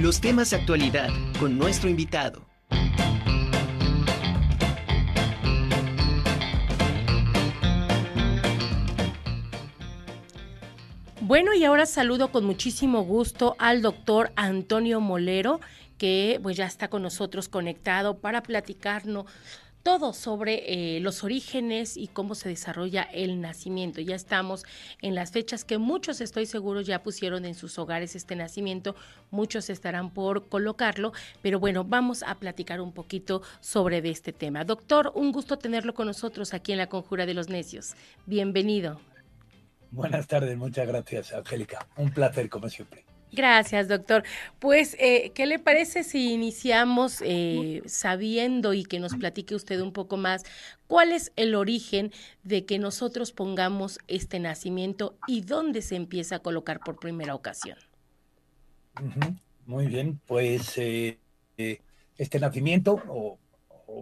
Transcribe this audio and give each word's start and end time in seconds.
Los 0.00 0.20
temas 0.20 0.50
de 0.50 0.58
actualidad 0.58 1.08
con 1.40 1.58
nuestro 1.58 1.90
invitado. 1.90 2.46
Bueno, 11.20 11.52
y 11.52 11.64
ahora 11.64 11.84
saludo 11.84 12.30
con 12.30 12.44
muchísimo 12.44 13.02
gusto 13.02 13.56
al 13.58 13.82
doctor 13.82 14.30
Antonio 14.36 15.00
Molero, 15.00 15.58
que 15.98 16.38
pues 16.44 16.56
ya 16.56 16.66
está 16.66 16.86
con 16.86 17.02
nosotros 17.02 17.48
conectado 17.48 18.18
para 18.18 18.44
platicarnos 18.44 19.26
todo 19.82 20.12
sobre 20.12 20.96
eh, 20.96 21.00
los 21.00 21.24
orígenes 21.24 21.96
y 21.96 22.08
cómo 22.08 22.34
se 22.34 22.48
desarrolla 22.48 23.02
el 23.02 23.40
nacimiento. 23.40 24.00
Ya 24.00 24.16
estamos 24.16 24.64
en 25.02 25.14
las 25.14 25.32
fechas 25.32 25.64
que 25.64 25.78
muchos, 25.78 26.20
estoy 26.20 26.46
seguro, 26.46 26.80
ya 26.80 27.02
pusieron 27.02 27.44
en 27.44 27.54
sus 27.54 27.78
hogares 27.78 28.14
este 28.16 28.36
nacimiento, 28.36 28.96
muchos 29.30 29.70
estarán 29.70 30.10
por 30.10 30.48
colocarlo, 30.48 31.12
pero 31.42 31.60
bueno, 31.60 31.84
vamos 31.84 32.22
a 32.22 32.34
platicar 32.34 32.80
un 32.80 32.92
poquito 32.92 33.42
sobre 33.60 33.98
este 34.08 34.32
tema. 34.32 34.64
Doctor, 34.64 35.12
un 35.14 35.32
gusto 35.32 35.58
tenerlo 35.58 35.94
con 35.94 36.06
nosotros 36.06 36.54
aquí 36.54 36.72
en 36.72 36.78
la 36.78 36.88
Conjura 36.88 37.26
de 37.26 37.34
los 37.34 37.48
Necios. 37.48 37.94
Bienvenido. 38.26 39.00
Buenas 39.90 40.26
tardes, 40.26 40.56
muchas 40.56 40.86
gracias, 40.86 41.32
Angélica. 41.32 41.86
Un 41.96 42.10
placer, 42.10 42.48
como 42.48 42.68
siempre. 42.68 43.07
Gracias, 43.32 43.88
doctor. 43.88 44.24
Pues, 44.58 44.96
eh, 44.98 45.32
¿qué 45.34 45.46
le 45.46 45.58
parece 45.58 46.04
si 46.04 46.32
iniciamos 46.32 47.22
eh, 47.22 47.82
sabiendo 47.86 48.74
y 48.74 48.84
que 48.84 49.00
nos 49.00 49.14
platique 49.16 49.54
usted 49.54 49.80
un 49.80 49.92
poco 49.92 50.16
más 50.16 50.44
cuál 50.86 51.12
es 51.12 51.32
el 51.36 51.54
origen 51.54 52.12
de 52.42 52.64
que 52.64 52.78
nosotros 52.78 53.32
pongamos 53.32 53.98
este 54.08 54.40
nacimiento 54.40 55.18
y 55.26 55.42
dónde 55.42 55.82
se 55.82 55.96
empieza 55.96 56.36
a 56.36 56.38
colocar 56.40 56.80
por 56.80 56.98
primera 56.98 57.34
ocasión? 57.34 57.78
Muy 59.66 59.86
bien, 59.86 60.20
pues 60.26 60.76
eh, 60.78 61.18
este 62.16 62.40
nacimiento, 62.40 63.02
o, 63.08 63.38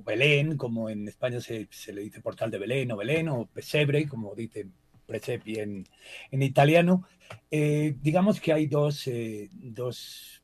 Belén, 0.05 0.57
como 0.57 0.91
en 0.91 1.07
España 1.09 1.41
se, 1.41 1.69
se, 1.71 1.93
le 1.93 2.03
dice 2.03 2.21
portal 2.21 2.51
de 2.51 2.59
Belén, 2.59 2.91
o 2.91 2.97
Belén, 2.97 3.29
o 3.29 3.47
pesebre, 3.47 4.09
como 4.09 4.35
dicen 4.35 4.73
Precepi 5.07 5.59
en, 5.59 5.87
italiano, 6.33 7.07
eh, 7.51 7.97
digamos 8.01 8.41
que 8.41 8.53
hay 8.53 8.67
dos, 8.67 9.07
eh, 9.07 9.49
dos, 9.53 10.43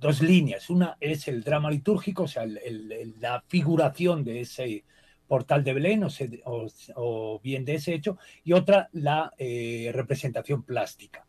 dos, 0.00 0.20
líneas. 0.20 0.68
Una 0.68 0.96
es 1.00 1.28
el 1.28 1.42
drama 1.42 1.70
litúrgico, 1.70 2.24
o 2.24 2.28
sea, 2.28 2.44
la 2.46 3.44
figuración 3.48 4.24
de 4.24 4.40
ese 4.40 4.84
portal 5.26 5.64
de 5.64 5.72
Belén 5.72 6.04
o, 6.04 6.08
o, 6.96 7.40
bien 7.40 7.64
de 7.64 7.74
ese 7.76 7.94
hecho, 7.94 8.18
y 8.44 8.52
otra 8.52 8.88
la 8.92 9.32
eh, 9.38 9.90
representación 9.92 10.62
plástica. 10.62 11.26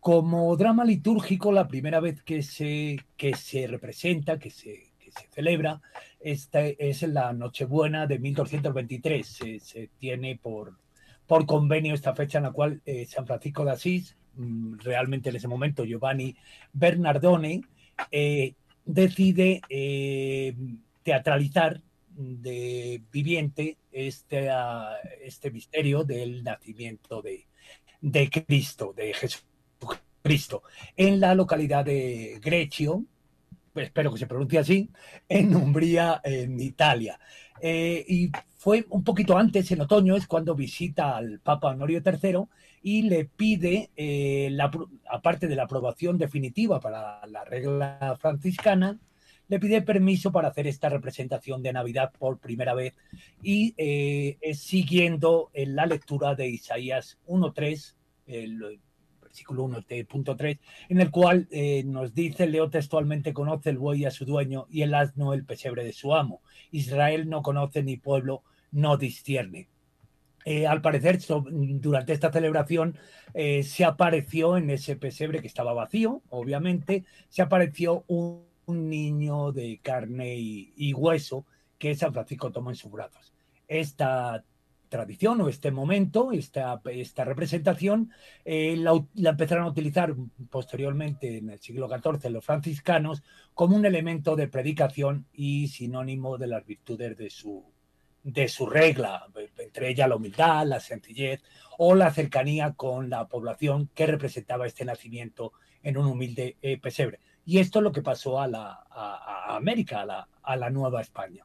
Como 0.00 0.56
drama 0.56 0.84
litúrgico, 0.84 1.50
la 1.52 1.66
primera 1.66 2.00
vez 2.00 2.22
que 2.22 2.42
se, 2.42 2.98
que 3.16 3.34
se 3.34 3.66
representa, 3.66 4.38
que 4.38 4.50
se, 4.50 4.92
que 4.98 5.10
se 5.10 5.28
celebra, 5.28 5.80
esta 6.20 6.66
es 6.66 7.02
la 7.02 7.32
Nochebuena 7.32 8.06
de 8.06 8.18
1223. 8.18 9.26
Se, 9.26 9.60
se 9.60 9.88
tiene 9.98 10.36
por, 10.36 10.76
por 11.26 11.46
convenio 11.46 11.94
esta 11.94 12.14
fecha 12.14 12.38
en 12.38 12.44
la 12.44 12.52
cual 12.52 12.80
eh, 12.84 13.06
San 13.06 13.26
Francisco 13.26 13.64
de 13.64 13.72
Asís, 13.72 14.16
mm, 14.36 14.78
realmente 14.78 15.30
en 15.30 15.36
ese 15.36 15.48
momento 15.48 15.84
Giovanni 15.84 16.36
Bernardone, 16.72 17.62
eh, 18.10 18.54
decide 18.84 19.60
eh, 19.68 20.54
teatralizar 21.02 21.80
de 22.16 23.02
viviente 23.10 23.78
este, 23.90 24.50
ah, 24.50 24.96
este 25.22 25.50
misterio 25.50 26.04
del 26.04 26.44
nacimiento 26.44 27.22
de, 27.22 27.46
de 28.00 28.30
Cristo, 28.30 28.92
de 28.96 29.14
Jesucristo, 29.14 30.62
en 30.96 31.20
la 31.20 31.34
localidad 31.34 31.84
de 31.84 32.38
Grecio, 32.42 33.04
espero 33.74 34.12
que 34.12 34.18
se 34.18 34.26
pronuncie 34.26 34.58
así, 34.58 34.90
en 35.28 35.54
Umbría, 35.54 36.20
en 36.24 36.60
Italia. 36.60 37.18
y 37.62 38.30
fue 38.64 38.86
un 38.88 39.04
poquito 39.04 39.36
antes, 39.36 39.70
en 39.72 39.82
otoño, 39.82 40.16
es 40.16 40.26
cuando 40.26 40.54
visita 40.54 41.18
al 41.18 41.38
Papa 41.40 41.68
Honorio 41.68 42.00
III 42.02 42.44
y 42.82 43.02
le 43.02 43.26
pide, 43.26 43.90
eh, 43.94 44.48
la, 44.52 44.70
aparte 45.10 45.48
de 45.48 45.54
la 45.54 45.64
aprobación 45.64 46.16
definitiva 46.16 46.80
para 46.80 47.26
la 47.26 47.44
regla 47.44 48.16
franciscana, 48.18 48.98
le 49.48 49.60
pide 49.60 49.82
permiso 49.82 50.32
para 50.32 50.48
hacer 50.48 50.66
esta 50.66 50.88
representación 50.88 51.62
de 51.62 51.74
Navidad 51.74 52.10
por 52.18 52.38
primera 52.38 52.72
vez 52.72 52.94
y 53.42 53.74
eh, 53.76 54.38
siguiendo 54.54 55.50
en 55.52 55.76
la 55.76 55.84
lectura 55.84 56.34
de 56.34 56.48
Isaías 56.48 57.18
1.3, 57.26 57.94
el 58.26 58.80
versículo 59.34 59.64
1.3, 59.64 60.60
en 60.90 61.00
el 61.00 61.10
cual 61.10 61.48
eh, 61.50 61.82
nos 61.84 62.14
dice, 62.14 62.46
leo 62.46 62.70
textualmente, 62.70 63.32
conoce 63.32 63.70
el 63.70 63.78
buey 63.78 64.04
a 64.04 64.12
su 64.12 64.24
dueño 64.24 64.66
y 64.70 64.82
el 64.82 64.94
asno 64.94 65.34
el 65.34 65.44
pesebre 65.44 65.82
de 65.82 65.92
su 65.92 66.14
amo. 66.14 66.40
Israel 66.70 67.28
no 67.28 67.42
conoce 67.42 67.82
ni 67.82 67.96
pueblo 67.96 68.44
no 68.70 68.96
discierne. 68.96 69.68
Eh, 70.44 70.68
al 70.68 70.82
parecer, 70.82 71.18
durante 71.50 72.12
esta 72.12 72.30
celebración 72.30 72.96
eh, 73.32 73.64
se 73.64 73.84
apareció 73.84 74.56
en 74.56 74.70
ese 74.70 74.94
pesebre 74.94 75.40
que 75.40 75.48
estaba 75.48 75.72
vacío, 75.72 76.22
obviamente, 76.28 77.04
se 77.28 77.42
apareció 77.42 78.04
un, 78.06 78.44
niño 78.66 79.52
de 79.52 79.78
carne 79.82 80.36
y, 80.36 80.94
hueso 80.94 81.44
que 81.78 81.94
San 81.94 82.14
Francisco 82.14 82.50
tomó 82.50 82.70
en 82.70 82.76
sus 82.76 82.90
brazos. 82.90 83.34
Esta 83.68 84.42
tradición 84.88 85.40
o 85.40 85.48
este 85.48 85.70
momento, 85.70 86.32
esta, 86.32 86.80
esta 86.84 87.24
representación, 87.24 88.10
eh, 88.44 88.76
la, 88.76 89.30
empezaron 89.30 89.64
a 89.64 89.70
utilizar 89.70 90.14
posteriormente 90.50 91.38
en 91.38 91.50
el 91.50 91.60
siglo 91.60 91.88
XIV 91.88 92.30
los 92.30 92.44
franciscanos 92.44 93.22
como 93.54 93.76
un 93.76 93.86
elemento 93.86 94.36
de 94.36 94.48
predicación 94.48 95.26
y 95.32 95.68
sinónimo 95.68 96.38
de 96.38 96.46
las 96.46 96.64
virtudes 96.64 97.16
de 97.16 97.30
su, 97.30 97.64
de 98.22 98.48
su 98.48 98.66
regla, 98.66 99.26
entre 99.58 99.90
ella 99.90 100.08
la 100.08 100.16
humildad, 100.16 100.66
la 100.66 100.80
sencillez 100.80 101.42
o 101.78 101.94
la 101.94 102.12
cercanía 102.12 102.72
con 102.72 103.10
la 103.10 103.28
población 103.28 103.90
que 103.94 104.06
representaba 104.06 104.66
este 104.66 104.84
nacimiento 104.84 105.52
en 105.82 105.98
un 105.98 106.06
humilde 106.06 106.56
eh, 106.62 106.78
pesebre. 106.78 107.20
Y 107.44 107.58
esto 107.58 107.80
es 107.80 107.82
lo 107.82 107.92
que 107.92 108.02
pasó 108.02 108.40
a, 108.40 108.48
la, 108.48 108.84
a, 108.90 109.54
América, 109.56 110.00
a 110.00 110.06
la, 110.06 110.28
a 110.42 110.56
la 110.56 110.70
Nueva 110.70 111.02
España. 111.02 111.44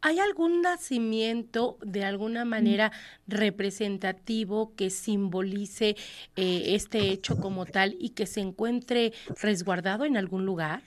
¿Hay 0.00 0.18
algún 0.18 0.62
nacimiento 0.62 1.78
de 1.82 2.04
alguna 2.04 2.44
manera 2.44 2.92
representativo 3.26 4.74
que 4.74 4.90
simbolice 4.90 5.96
eh, 6.36 6.74
este 6.74 7.10
hecho 7.10 7.36
como 7.36 7.66
tal 7.66 7.96
y 7.98 8.10
que 8.10 8.26
se 8.26 8.40
encuentre 8.40 9.12
resguardado 9.40 10.04
en 10.04 10.16
algún 10.16 10.46
lugar? 10.46 10.82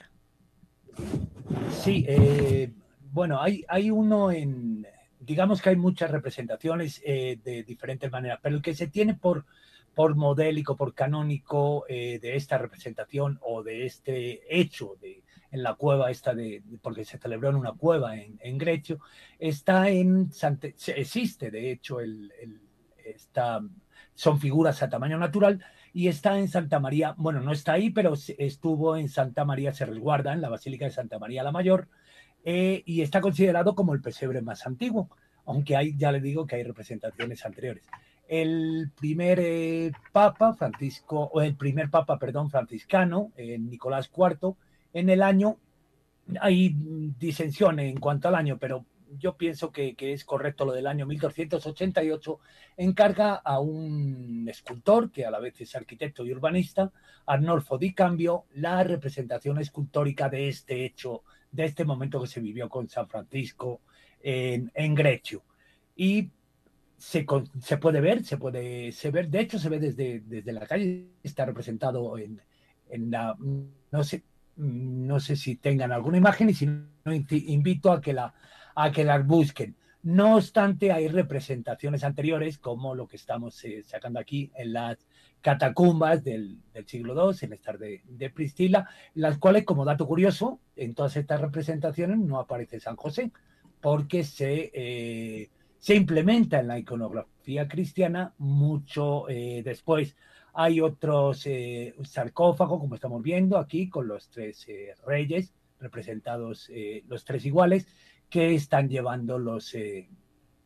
Sí, 1.82 2.04
eh, 2.08 2.72
bueno, 3.12 3.40
hay, 3.40 3.64
hay 3.68 3.90
uno 3.90 4.30
en, 4.30 4.86
digamos 5.26 5.60
que 5.60 5.70
hay 5.70 5.76
muchas 5.76 6.10
representaciones 6.10 7.02
eh, 7.04 7.38
de 7.42 7.64
diferentes 7.64 8.10
maneras, 8.10 8.38
pero 8.42 8.56
el 8.56 8.62
que 8.62 8.74
se 8.74 8.86
tiene 8.86 9.14
por, 9.14 9.44
por 9.94 10.14
modélico, 10.14 10.76
por 10.76 10.94
canónico 10.94 11.84
eh, 11.88 12.18
de 12.20 12.36
esta 12.36 12.58
representación 12.58 13.38
o 13.42 13.62
de 13.62 13.86
este 13.86 14.42
hecho 14.48 14.96
de, 15.00 15.22
en 15.50 15.62
la 15.62 15.74
cueva 15.74 16.10
esta 16.10 16.34
de, 16.34 16.62
porque 16.82 17.04
se 17.04 17.18
celebró 17.18 17.50
en 17.50 17.56
una 17.56 17.72
cueva 17.72 18.16
en, 18.16 18.38
en 18.40 18.58
Grecio, 18.58 19.00
está 19.38 19.88
en, 19.88 20.30
existe 20.88 21.50
de 21.50 21.70
hecho 21.70 22.00
el, 22.00 22.32
el 22.40 22.60
está, 23.04 23.60
son 24.14 24.40
figuras 24.40 24.82
a 24.82 24.88
tamaño 24.88 25.18
natural 25.18 25.64
y 25.92 26.08
está 26.08 26.38
en 26.38 26.48
Santa 26.48 26.78
María, 26.78 27.14
bueno, 27.16 27.40
no 27.40 27.52
está 27.52 27.72
ahí, 27.72 27.90
pero 27.90 28.14
estuvo 28.38 28.96
en 28.96 29.08
Santa 29.08 29.44
María, 29.44 29.72
se 29.72 29.86
resguarda 29.86 30.32
en 30.32 30.42
la 30.42 30.50
Basílica 30.50 30.84
de 30.84 30.90
Santa 30.90 31.18
María 31.18 31.42
la 31.42 31.52
Mayor, 31.52 31.88
eh, 32.44 32.82
y 32.84 33.00
está 33.00 33.20
considerado 33.20 33.74
como 33.74 33.94
el 33.94 34.02
pesebre 34.02 34.42
más 34.42 34.66
antiguo, 34.66 35.08
aunque 35.46 35.74
hay, 35.76 35.96
ya 35.96 36.12
le 36.12 36.20
digo 36.20 36.46
que 36.46 36.56
hay 36.56 36.64
representaciones 36.64 37.44
anteriores. 37.46 37.84
El 38.28 38.90
primer 38.98 39.38
eh, 39.40 39.92
papa, 40.12 40.52
Francisco, 40.54 41.30
o 41.32 41.40
el 41.40 41.56
primer 41.56 41.88
papa, 41.88 42.18
perdón, 42.18 42.50
franciscano, 42.50 43.32
eh, 43.36 43.58
Nicolás 43.58 44.10
IV, 44.14 44.54
en 44.96 45.10
el 45.10 45.22
año, 45.22 45.58
hay 46.40 46.74
disensión 47.18 47.78
en 47.80 48.00
cuanto 48.00 48.28
al 48.28 48.34
año, 48.34 48.56
pero 48.58 48.86
yo 49.18 49.36
pienso 49.36 49.70
que, 49.70 49.94
que, 49.94 50.14
es 50.14 50.24
correcto 50.24 50.64
lo 50.64 50.72
del 50.72 50.86
año 50.86 51.04
1288, 51.04 52.40
encarga 52.78 53.34
a 53.34 53.60
un 53.60 54.46
escultor, 54.48 55.12
que 55.12 55.26
a 55.26 55.30
la 55.30 55.38
vez 55.38 55.60
es 55.60 55.76
arquitecto 55.76 56.24
y 56.24 56.32
urbanista, 56.32 56.90
Arnolfo 57.26 57.76
Di 57.76 57.92
Cambio, 57.92 58.46
la 58.54 58.82
representación 58.84 59.58
escultórica 59.58 60.30
de 60.30 60.48
este 60.48 60.86
hecho 60.86 61.22
de 61.52 61.66
este 61.66 61.84
momento 61.84 62.20
que 62.20 62.26
se 62.26 62.40
vivió 62.40 62.68
con 62.70 62.88
San 62.88 63.06
Francisco 63.06 63.82
en, 64.22 64.72
en 64.74 64.94
Grecio. 64.94 65.42
Y 65.94 66.30
se, 66.96 67.26
se, 67.60 67.76
puede 67.76 68.00
ver, 68.00 68.24
se 68.24 68.38
puede 68.38 68.92
se 68.92 69.10
ver, 69.10 69.28
de 69.28 69.40
hecho 69.40 69.58
se 69.58 69.68
ve 69.68 69.78
desde, 69.78 70.20
desde 70.20 70.52
la 70.52 70.66
calle, 70.66 71.06
está 71.22 71.44
representado 71.44 72.16
en, 72.16 72.40
en 72.88 73.10
la, 73.10 73.36
no 73.38 74.04
sé, 74.04 74.24
no 74.56 75.20
sé 75.20 75.36
si 75.36 75.56
tengan 75.56 75.92
alguna 75.92 76.18
imagen 76.18 76.50
y 76.50 76.54
si 76.54 76.66
no, 76.66 76.86
invito 77.06 77.92
a 77.92 78.00
que, 78.00 78.12
la, 78.12 78.34
a 78.74 78.90
que 78.90 79.04
las 79.04 79.26
busquen. 79.26 79.76
No 80.02 80.36
obstante, 80.36 80.92
hay 80.92 81.08
representaciones 81.08 82.04
anteriores, 82.04 82.58
como 82.58 82.94
lo 82.94 83.08
que 83.08 83.16
estamos 83.16 83.64
eh, 83.64 83.82
sacando 83.84 84.20
aquí 84.20 84.52
en 84.54 84.72
las 84.72 85.04
catacumbas 85.40 86.22
del, 86.22 86.58
siglo 86.86 87.30
II, 87.30 87.38
en 87.42 87.52
estar 87.52 87.78
de, 87.78 88.02
de 88.04 88.30
Pristila, 88.30 88.88
las 89.14 89.38
cuales, 89.38 89.64
como 89.64 89.84
dato 89.84 90.06
curioso, 90.06 90.60
en 90.76 90.94
todas 90.94 91.16
estas 91.16 91.40
representaciones 91.40 92.18
no 92.18 92.38
aparece 92.38 92.78
San 92.78 92.96
José, 92.96 93.32
porque 93.80 94.24
se, 94.24 94.70
eh, 94.74 95.50
se 95.78 95.94
implementa 95.94 96.60
en 96.60 96.68
la 96.68 96.78
iconografía 96.78 97.68
cristiana 97.68 98.32
mucho 98.38 99.28
eh, 99.28 99.62
después. 99.64 100.16
Hay 100.58 100.80
otros 100.80 101.46
eh, 101.46 101.94
sarcófagos, 102.04 102.80
como 102.80 102.94
estamos 102.94 103.22
viendo 103.22 103.58
aquí, 103.58 103.88
con 103.88 104.08
los 104.08 104.28
tres 104.30 104.66
reyes 105.06 105.52
representados, 105.78 106.70
los 107.06 107.24
tres 107.24 107.44
iguales, 107.44 107.86
que 108.30 108.54
están 108.54 108.88
llevando 108.88 109.38
los, 109.38 109.74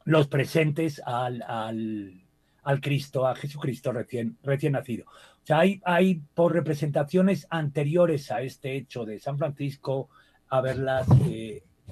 los 0.05 0.29
presentes 0.29 1.03
al, 1.05 1.43
al, 1.43 2.23
al, 2.63 2.81
Cristo, 2.81 3.27
a 3.27 3.35
Jesucristo 3.35 3.91
recién, 3.91 4.39
recién 4.45 4.75
nacido. 4.75 5.07
O 5.07 5.47
sea, 5.47 5.59
hay, 5.59 5.81
hay 5.85 6.23
por 6.35 6.53
representaciones 6.53 7.49
anteriores 7.51 8.31
a 8.31 8.43
este 8.43 8.77
hecho 8.77 9.05
de 9.05 9.19
San 9.19 9.37
Francisco, 9.37 10.09
a 10.49 10.61
verlas 10.61 11.09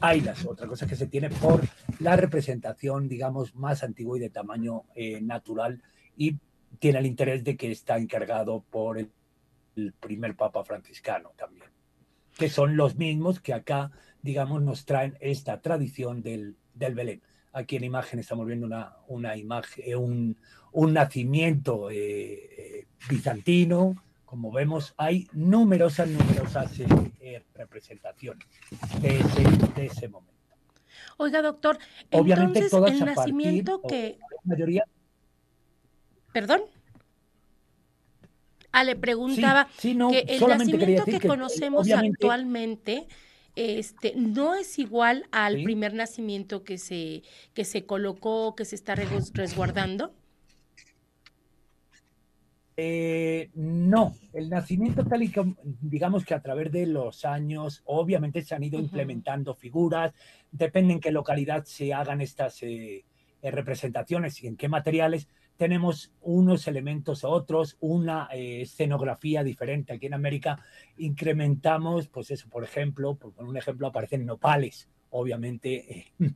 hay 0.01 0.21
las 0.21 0.45
otra 0.47 0.67
cosa 0.67 0.87
que 0.87 0.97
se 0.97 1.07
tiene 1.07 1.31
por 1.31 1.63
la 2.01 2.17
representación, 2.17 3.09
digamos, 3.09 3.55
más 3.55 3.83
antigua 3.83 4.17
y 4.17 4.21
de 4.21 4.31
tamaño 4.31 4.85
eh, 4.95 5.21
natural 5.21 5.83
y 6.17 6.37
tiene 6.79 6.99
el 6.99 7.07
interés 7.07 7.45
de 7.45 7.57
que 7.57 7.71
está 7.71 7.99
encargado 7.99 8.65
por 8.71 8.99
el, 8.99 9.11
primer 10.01 10.35
papa 10.35 10.65
franciscano 10.65 11.31
también, 11.37 11.71
que 12.37 12.49
son 12.49 12.77
los 12.77 12.97
mismos 12.97 13.39
que 13.39 13.55
acá, 13.55 13.93
digamos, 14.23 14.61
nos 14.61 14.85
traen 14.85 15.17
esta 15.21 15.61
tradición 15.61 16.21
del, 16.21 16.57
del 16.75 16.97
Belén. 16.97 17.23
Aquí 17.53 17.77
en 17.77 17.85
imagen 17.85 18.19
estamos 18.19 18.45
viendo 18.45 18.67
una, 18.67 18.97
una 19.07 19.37
imagen, 19.37 19.85
eh, 19.87 19.95
un, 19.95 20.37
un 20.73 20.93
nacimiento 20.93 21.91
eh, 21.91 22.89
bizantino, 23.09 23.95
como 24.29 24.53
vemos, 24.53 24.93
hay 24.99 25.27
numerosas, 25.33 26.07
numerosas 26.07 26.79
eh, 26.81 26.87
eh, 27.19 27.43
representaciones 27.55 28.47
de 29.01 29.87
ese, 29.87 30.07
momento. 30.09 30.35
Oiga, 31.17 31.41
doctor, 31.41 31.79
Obviamente 32.13 32.59
entonces 32.59 33.01
el 33.01 33.07
nacimiento 33.07 33.81
que... 33.81 34.19
mayoría... 34.45 34.85
¿Perdón? 36.33 36.63
Ah, 38.71 38.85
le 38.85 38.97
preguntaba 38.97 39.69
que 39.81 39.91
el 39.91 40.41
nacimiento 40.47 41.05
que, 41.05 41.21
conocemos 41.21 41.91
actualmente 41.91 43.07
este, 43.57 44.13
no 44.15 44.55
es 44.55 44.79
igual 44.79 45.27
al 45.33 45.63
primer 45.65 45.95
nacimiento 45.95 46.63
que 46.63 46.79
se, 46.79 47.23
que 47.55 47.65
se 47.65 47.87
colocó, 47.87 48.55
que 48.55 48.65
se 48.65 48.77
está 48.77 48.95
resguardando. 48.95 50.15
Eh, 52.81 53.51
no, 53.55 54.15
el 54.33 54.49
nacimiento 54.49 55.05
tal 55.05 55.25
y 55.25 55.33
como, 55.33 55.57
digamos 55.65 56.25
que 56.25 56.35
a 56.35 56.41
través 56.41 56.71
de 56.71 56.87
los 56.87 57.25
años, 57.25 57.83
obviamente 57.87 58.43
se 58.43 58.55
han 58.55 58.63
ido 58.63 58.79
implementando 58.79 59.57
figuras, 59.57 60.15
depende 60.53 60.93
en 60.93 61.01
qué 61.01 61.11
localidad 61.11 61.65
se 61.65 61.93
hagan 61.93 62.21
estas 62.21 62.63
eh, 62.63 63.05
eh, 63.43 63.51
representaciones 63.51 64.41
y 64.45 64.47
en 64.47 64.57
qué 64.57 64.69
materiales, 64.69 65.27
tenemos 65.59 66.13
unos 66.23 66.69
elementos 66.69 67.25
a 67.25 67.29
otros, 67.29 67.77
una 67.81 68.29
escenografía 68.33 69.43
diferente. 69.43 69.93
Aquí 69.93 70.07
en 70.07 70.15
América 70.15 70.65
incrementamos, 70.97 72.09
pues 72.09 72.31
eso, 72.31 72.49
por 72.49 72.63
ejemplo, 72.63 73.17
por 73.17 73.35
un 73.45 73.57
ejemplo, 73.57 73.89
aparecen 73.89 74.25
nopales, 74.25 74.89
obviamente 75.11 75.99
eh, 75.99 76.13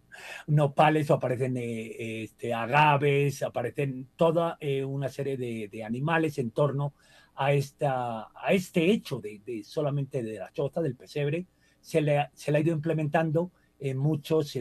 nopales 0.48 1.08
o 1.10 1.14
aparecen 1.14 1.56
eh, 1.56 2.24
este, 2.24 2.52
agaves, 2.52 3.44
aparecen 3.44 4.08
toda 4.16 4.56
eh, 4.60 4.84
una 4.84 5.08
serie 5.08 5.36
de, 5.36 5.84
animales 5.84 6.38
en 6.38 6.50
torno 6.50 6.94
a, 7.36 7.52
esta, 7.52 8.28
a 8.34 8.52
este 8.52 8.90
hecho 8.90 9.20
de, 9.20 9.62
solamente 9.64 10.22
de 10.22 10.38
la 10.38 10.52
choza, 10.52 10.82
del 10.82 10.96
pesebre, 10.96 11.46
se 11.80 12.00
le, 12.00 12.28
se 12.34 12.50
le 12.50 12.58
ha 12.58 12.60
ido 12.60 12.74
implementando 12.74 13.52
en 13.84 13.99
muchos, 13.99 14.56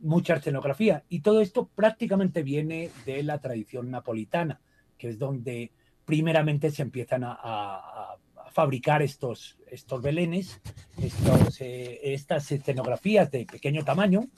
mucha 0.00 0.36
escenografía. 0.36 1.04
Y 1.08 1.20
todo 1.20 1.40
esto 1.40 1.70
prácticamente 1.74 2.42
viene 2.42 2.90
de 3.06 3.22
la 3.22 3.38
tradición 3.38 3.90
napolitana, 3.90 4.60
que 4.98 5.08
es 5.08 5.18
donde 5.18 5.72
primeramente 6.04 6.70
se 6.70 6.82
empiezan 6.82 7.22
a 7.24 8.16
fabricar 8.50 9.02
estos, 9.02 9.56
estos 9.70 10.02
belenes, 10.02 10.60
eh, 11.60 12.00
estas 12.02 12.50
escenografías 12.52 13.30
de 13.30 13.46
pequeño 13.46 13.84
tamaño. 13.84 14.28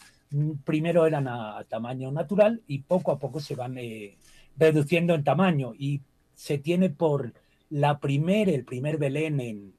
Primero 0.65 1.07
eran 1.07 1.29
a 1.29 1.65
tamaño 1.69 2.11
natural 2.11 2.63
y 2.67 2.81
poco 2.81 3.13
a 3.13 3.19
poco 3.19 3.41
se 3.41 3.55
van 3.55 3.77
eh, 3.79 4.17
reduciendo 4.57 5.15
en 5.15 5.25
tamaño 5.25 5.73
y 5.77 6.01
se 6.35 6.59
tiene 6.59 6.91
por 6.91 7.33
la 7.71 7.99
primer, 8.01 8.49
el 8.49 8.65
primer 8.65 8.99
Belén 8.99 9.41
en, 9.41 9.75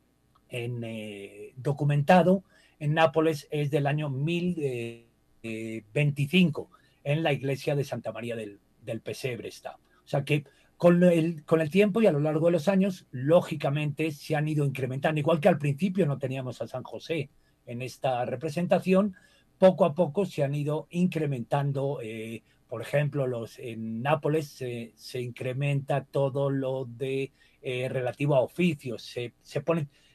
en 0.49 0.83
eh, 0.83 1.53
documentado 1.55 2.43
en 2.79 2.93
Nápoles 2.93 3.47
es 3.51 3.71
del 3.71 3.87
año 3.87 4.09
1025 4.09 6.69
en 7.03 7.23
la 7.23 7.33
iglesia 7.33 7.75
de 7.75 7.83
Santa 7.83 8.11
María 8.11 8.35
del, 8.35 8.59
del 8.81 9.01
Pesebre 9.01 9.49
está. 9.49 9.75
O 9.75 10.07
sea 10.07 10.23
que 10.23 10.45
con 10.77 11.03
el, 11.03 11.43
con 11.45 11.61
el 11.61 11.69
tiempo 11.69 12.01
y 12.01 12.07
a 12.07 12.11
lo 12.11 12.19
largo 12.19 12.47
de 12.47 12.51
los 12.51 12.67
años, 12.67 13.05
lógicamente 13.11 14.11
se 14.11 14.35
han 14.35 14.47
ido 14.47 14.65
incrementando. 14.65 15.19
Igual 15.19 15.39
que 15.39 15.47
al 15.47 15.57
principio 15.57 16.05
no 16.05 16.17
teníamos 16.17 16.61
a 16.61 16.67
San 16.67 16.83
José 16.83 17.29
en 17.65 17.81
esta 17.81 18.25
representación, 18.25 19.15
poco 19.57 19.85
a 19.85 19.95
poco 19.95 20.25
se 20.25 20.43
han 20.43 20.53
ido 20.53 20.87
incrementando. 20.89 21.99
Eh, 22.01 22.43
por 22.67 22.81
ejemplo, 22.81 23.27
los, 23.27 23.59
en 23.59 24.01
Nápoles 24.01 24.49
se, 24.49 25.21
incrementa 25.21 26.03
todo 26.03 26.49
lo 26.49 26.85
de 26.85 27.31
eh, 27.61 27.87
relativo 27.87 28.35
a 28.35 28.41
oficios, 28.41 29.03
se, 29.03 29.33
se, 29.41 29.61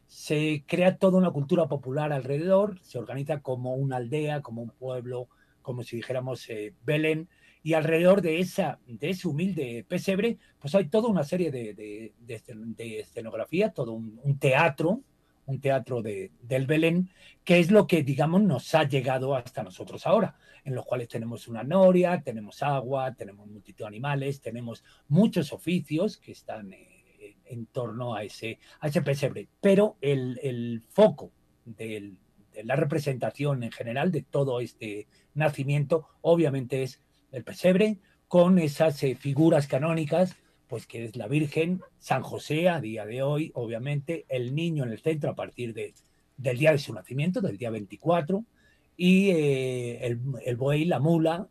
se 0.09 0.65
crea 0.67 0.97
toda 0.97 1.19
una 1.19 1.31
cultura 1.31 1.69
popular 1.69 2.13
alrededor, 2.13 2.81
se 2.81 2.99
organiza 2.99 3.41
como 3.41 3.75
una 3.75 3.97
aldea, 3.99 4.41
como 4.41 4.63
un 4.63 4.71
pueblo, 4.71 5.29
como 5.61 5.83
si 5.83 5.97
dijéramos 5.97 6.49
eh, 6.49 6.75
Belén, 6.85 7.29
y 7.63 7.75
alrededor 7.75 8.23
de, 8.23 8.41
esa, 8.41 8.79
de 8.87 9.11
ese 9.11 9.29
humilde 9.29 9.85
pesebre, 9.87 10.39
pues 10.59 10.75
hay 10.75 10.89
toda 10.89 11.09
una 11.09 11.25
serie 11.25 11.51
de, 11.51 11.75
de, 11.75 12.15
de, 12.19 13.01
escenografía, 13.01 13.71
todo 13.71 13.93
un, 13.93 14.39
teatro, 14.39 15.03
un 15.45 15.61
teatro 15.61 16.01
de, 16.01 16.33
del 16.41 16.67
Belén, 16.67 17.11
que 17.45 17.59
es 17.59 17.71
lo 17.71 17.87
que, 17.87 18.03
digamos, 18.03 18.41
nos 18.41 18.75
ha 18.75 18.85
llegado 18.85 19.35
hasta 19.35 19.63
nosotros 19.63 20.07
ahora, 20.07 20.39
en 20.65 20.75
los 20.75 20.87
cuales 20.87 21.09
tenemos 21.09 21.49
una 21.49 21.63
noria, 21.63 22.23
tenemos 22.23 22.63
agua, 22.63 23.15
tenemos 23.15 23.47
multitud 23.47 23.85
de 23.85 23.89
animales, 23.89 24.41
tenemos 24.41 24.83
muchos 25.09 25.53
oficios 25.53 26.17
que 26.17 26.33
están 26.33 26.73
eh, 26.73 26.98
en 27.51 27.67
torno 27.67 28.15
a 28.15 28.23
ese, 28.23 28.59
a 28.81 28.89
ese 28.89 29.03
pesebre, 29.03 29.49
pero 29.61 29.97
el, 30.01 30.39
el 30.43 30.83
foco 30.89 31.31
de 31.65 32.13
la 32.65 32.77
representación 32.77 33.63
en 33.63 33.73
general 33.73 34.11
de 34.11 34.23
todo 34.23 34.61
este 34.61 35.07
nacimiento, 35.35 36.09
obviamente 36.23 36.83
es 36.83 37.01
el 37.33 37.45
pesebre, 37.45 37.99
con 38.27 38.59
esas 38.59 39.03
eh, 39.03 39.15
figuras 39.15 39.67
canónicas, 39.67 40.37
pues 40.69 40.87
que 40.87 41.05
es 41.05 41.17
la 41.17 41.29
Virgen, 41.29 41.81
San 41.99 42.23
José 42.23 42.69
a 42.69 42.81
día 42.81 43.07
de 43.07 43.23
hoy, 43.23 43.51
obviamente, 43.55 44.27
el 44.29 44.55
niño 44.55 44.85
en 44.85 44.91
el 44.91 45.01
centro 45.01 45.31
a 45.31 45.35
partir 45.35 45.73
de, 45.73 45.95
del 46.37 46.59
día 46.59 46.73
de 46.73 46.79
su 46.79 46.93
nacimiento, 46.93 47.41
del 47.41 47.57
día 47.57 47.71
24, 47.71 48.45
y 48.97 49.31
eh, 49.31 50.07
el, 50.07 50.21
el, 50.45 50.57
buey, 50.57 50.85
la 50.85 50.99
mula, 50.99 51.49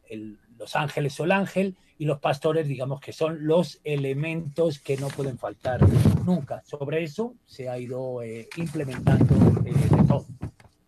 los 0.57 0.75
ángeles 0.75 1.19
o 1.19 1.24
el 1.24 1.31
ángel, 1.31 1.75
y 1.98 2.06
los 2.06 2.20
pastores, 2.20 2.68
digamos 2.68 3.00
que 3.00 3.13
son 3.13 3.46
los 3.48 3.80
elementos 3.84 4.80
que 4.80 4.98
no 4.98 5.08
pueden 5.08 5.38
faltar 5.38 5.82
nunca. 6.25 6.63
Sobre 6.66 7.04
eso 7.04 7.36
se 7.46 7.70
ha 7.70 7.80
ido 7.80 8.22
eh, 8.22 8.48
implementando 8.58 9.36
de 9.62 9.74
todo, 10.08 10.25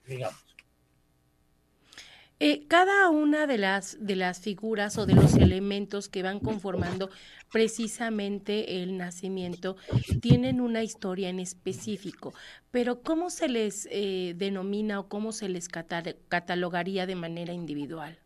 digamos. 0.08 0.50
Eh, 2.42 2.68
cada 2.68 3.10
una 3.10 3.48
de 3.48 3.58
las, 3.58 3.98
de 4.00 4.16
las 4.16 4.40
figuras 4.40 4.98
o 4.98 5.06
de 5.06 5.14
los 5.14 5.36
elementos 5.36 6.08
que 6.08 6.24
van 6.24 6.40
conformando 6.40 7.10
precisamente 7.52 8.82
el 8.82 8.96
nacimiento 8.96 9.76
tienen 10.22 10.62
una 10.62 10.82
historia 10.82 11.28
en 11.28 11.42
específico, 11.42 12.34
pero 12.72 13.02
¿cómo 13.02 13.30
se 13.30 13.50
les 13.50 13.90
eh, 13.92 14.36
denomina 14.38 15.02
o 15.02 15.10
cómo 15.10 15.34
se 15.34 15.50
les 15.50 15.68
catalogaría 15.68 17.06
de 17.06 17.16
manera 17.16 17.52
individual? 17.52 18.18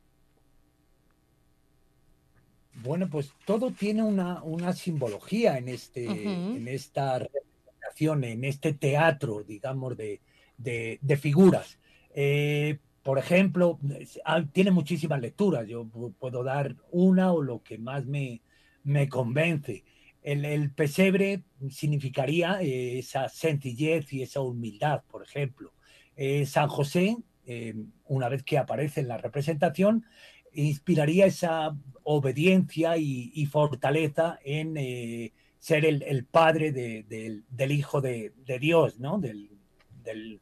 Bueno, 2.76 3.08
pues 3.10 3.32
todo 3.46 3.72
tiene 3.72 4.04
una, 4.04 4.42
una 4.44 4.74
simbología 4.74 5.58
en, 5.58 5.70
este, 5.70 6.06
en 6.06 6.68
esta 6.68 7.20
representación, 7.20 8.24
en 8.24 8.44
este 8.44 8.74
teatro, 8.74 9.44
digamos, 9.44 9.96
de, 9.96 10.20
de, 10.58 11.18
figuras. 11.18 11.78
Eh, 12.16 12.80
por 13.04 13.20
ejemplo, 13.20 13.80
ah, 14.26 14.44
tiene 14.52 14.72
muchísimas 14.72 15.22
lecturas. 15.22 15.68
Yo 15.68 15.86
puedo 16.20 16.44
dar 16.44 16.76
una 16.92 17.32
o 17.32 17.42
lo 17.42 17.62
que 17.62 17.78
más 17.78 18.06
me, 18.06 18.42
me 18.84 19.10
convence. 19.10 19.84
El, 20.22 20.72
pesebre 20.72 21.44
significaría 21.70 22.62
eh, 22.62 23.00
esa 23.00 23.28
sencillez 23.28 24.12
y 24.14 24.24
esa 24.24 24.40
humildad, 24.40 25.04
por 25.12 25.22
ejemplo. 25.22 25.74
Eh, 26.16 26.46
San 26.46 26.70
José, 26.70 27.18
eh, 27.46 27.76
una 28.06 28.30
vez 28.30 28.44
que 28.44 28.58
aparece 28.58 29.02
en 29.02 29.10
la 29.10 29.18
representación, 29.18 30.06
inspiraría 30.54 31.26
esa 31.26 31.76
obediencia 32.04 32.98
y, 32.98 33.46
fortaleza 33.46 34.40
en 34.44 35.32
ser 35.60 35.86
el, 35.86 36.26
padre 36.26 36.72
del 36.72 37.72
Hijo 37.72 38.02
de, 38.02 38.34
Dios, 38.60 39.00
¿no? 39.00 39.20
Del, 39.20 40.40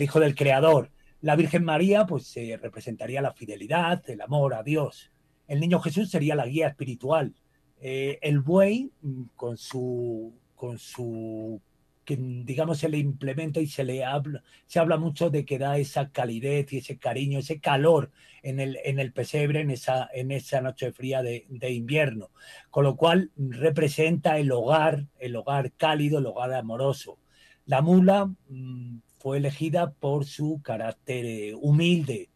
Hijo 0.00 0.20
del 0.20 0.34
Creador. 0.34 0.90
La 1.20 1.36
Virgen 1.36 1.64
María, 1.64 2.06
pues, 2.06 2.34
representaría 2.60 3.22
la 3.22 3.32
fidelidad, 3.32 4.08
el 4.08 4.20
amor 4.20 4.54
a 4.54 4.62
Dios. 4.62 5.10
El 5.48 5.60
niño 5.60 5.80
Jesús 5.80 6.10
sería 6.10 6.34
la 6.34 6.46
guía 6.46 6.68
espiritual. 6.68 7.34
Eh, 7.80 8.18
el 8.22 8.40
buey, 8.40 8.90
mm, 9.00 9.22
con 9.34 9.56
su, 9.56 10.34
con 10.54 10.78
su 10.78 11.60
que 12.08 12.16
digamos 12.18 12.78
se 12.78 12.88
le 12.88 12.96
implementa 12.96 13.60
y 13.60 13.66
se 13.66 13.84
le 13.84 14.02
habla, 14.02 14.42
se 14.66 14.78
habla 14.78 14.96
mucho 14.96 15.28
de 15.28 15.44
que 15.44 15.58
da 15.58 15.76
esa 15.76 16.08
calidez 16.08 16.72
y 16.72 16.78
ese 16.78 16.96
cariño, 16.96 17.38
ese 17.38 17.60
calor 17.60 18.10
en 18.42 18.60
el, 18.60 18.78
en 18.82 18.98
el 18.98 19.12
pesebre 19.12 19.60
en 19.60 19.70
esa, 19.70 20.08
en 20.14 20.30
esa 20.30 20.62
noche 20.62 20.90
fría 20.90 21.22
de, 21.22 21.44
invierno, 21.70 22.30
con 22.70 22.84
lo 22.84 22.96
cual 22.96 23.30
representa 23.36 24.38
el 24.38 24.50
hogar, 24.52 25.04
el 25.18 25.36
hogar 25.36 25.72
cálido, 25.72 26.18
el 26.18 26.24
hogar 26.24 26.54
amoroso. 26.54 27.18
La 27.66 27.82
mula 27.82 28.24
mm, 28.48 29.00
fue 29.18 29.36
elegida 29.36 29.92
por 29.92 30.24
su 30.24 30.62
carácter 30.62 31.26
eh, 31.26 31.54
humilde, 31.60 32.30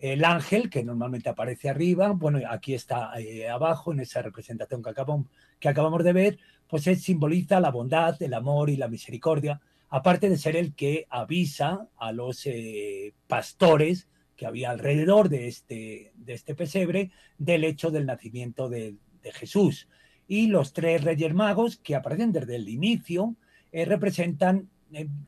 el 0.00 0.24
ángel, 0.24 0.70
que 0.70 0.84
normalmente 0.84 1.28
aparece 1.28 1.68
arriba, 1.68 2.12
bueno, 2.12 2.40
aquí 2.48 2.74
está 2.74 3.12
eh, 3.20 3.48
abajo 3.48 3.92
en 3.92 4.00
esa 4.00 4.22
representación 4.22 4.82
que 4.82 5.68
acabamos, 5.68 6.04
de 6.04 6.12
ver, 6.12 6.38
pues 6.68 6.84
simboliza 7.02 7.60
la 7.60 7.70
bondad, 7.70 8.20
el 8.22 8.34
amor 8.34 8.70
y 8.70 8.76
la 8.76 8.88
misericordia, 8.88 9.60
aparte 9.88 10.28
de 10.28 10.38
ser 10.38 10.56
el 10.56 10.74
que 10.74 11.06
avisa 11.10 11.88
a 11.96 12.12
los 12.12 12.46
eh, 12.46 13.14
pastores 13.26 14.08
que 14.36 14.46
había 14.46 14.70
alrededor 14.70 15.28
de 15.28 15.48
este, 15.48 16.12
de 16.14 16.32
este 16.32 16.54
pesebre 16.54 17.10
del 17.38 17.64
hecho 17.64 17.90
del 17.90 18.06
nacimiento 18.06 18.68
de, 18.68 18.96
Jesús. 19.30 19.88
Y 20.26 20.46
los 20.46 20.72
tres 20.72 21.04
reyes 21.04 21.34
magos 21.34 21.76
que 21.76 21.94
aparecen 21.94 22.32
desde 22.32 22.56
el 22.56 22.66
inicio 22.70 23.36
eh, 23.72 23.84
representan 23.84 24.70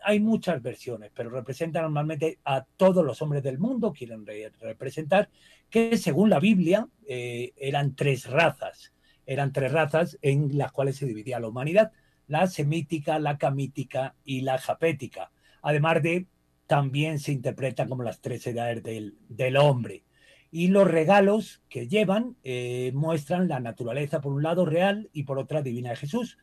hay 0.02 0.20
muchas 0.20 0.62
versiones, 0.62 1.10
pero 1.14 1.30
representan 1.30 1.82
normalmente 1.82 2.38
a 2.44 2.64
todos 2.76 3.04
los 3.04 3.20
hombres 3.22 3.42
del 3.42 3.58
mundo, 3.58 3.92
quieren 3.92 4.24
representar 4.60 5.28
que 5.68 5.96
según 5.96 6.30
la 6.30 6.40
Biblia 6.40 6.88
eran 7.06 7.94
tres 7.94 8.28
razas 8.28 8.92
eran 9.30 9.52
tres 9.52 9.70
razas 9.70 10.18
en 10.22 10.58
las 10.58 10.72
cuales 10.72 10.96
se 10.96 11.06
dividía 11.06 11.38
la 11.38 11.46
humanidad, 11.46 11.92
la 12.26 12.48
semítica, 12.48 13.20
la 13.20 13.38
camítica 13.38 14.16
y 14.24 14.40
la 14.40 14.58
japética. 14.58 15.30
Además 15.62 16.02
de, 16.02 16.26
también 16.66 17.20
se 17.20 17.30
interpretan 17.30 17.88
como 17.88 18.02
las 18.02 18.20
tres 18.20 18.44
edades 18.48 18.82
del, 18.82 19.56
hombre. 19.56 20.02
Y 20.50 20.66
los 20.66 20.88
regalos 20.88 21.62
que 21.68 21.86
llevan 21.86 22.34
eh, 22.42 22.90
muestran 22.92 23.46
la 23.46 23.60
naturaleza, 23.60 24.20
por 24.20 24.32
un 24.32 24.42
lado, 24.42 24.66
real 24.66 25.08
y 25.12 25.22
por 25.22 25.38
otra, 25.38 25.62
divina 25.62 25.90
de 25.90 25.96
Jesús. 25.96 26.36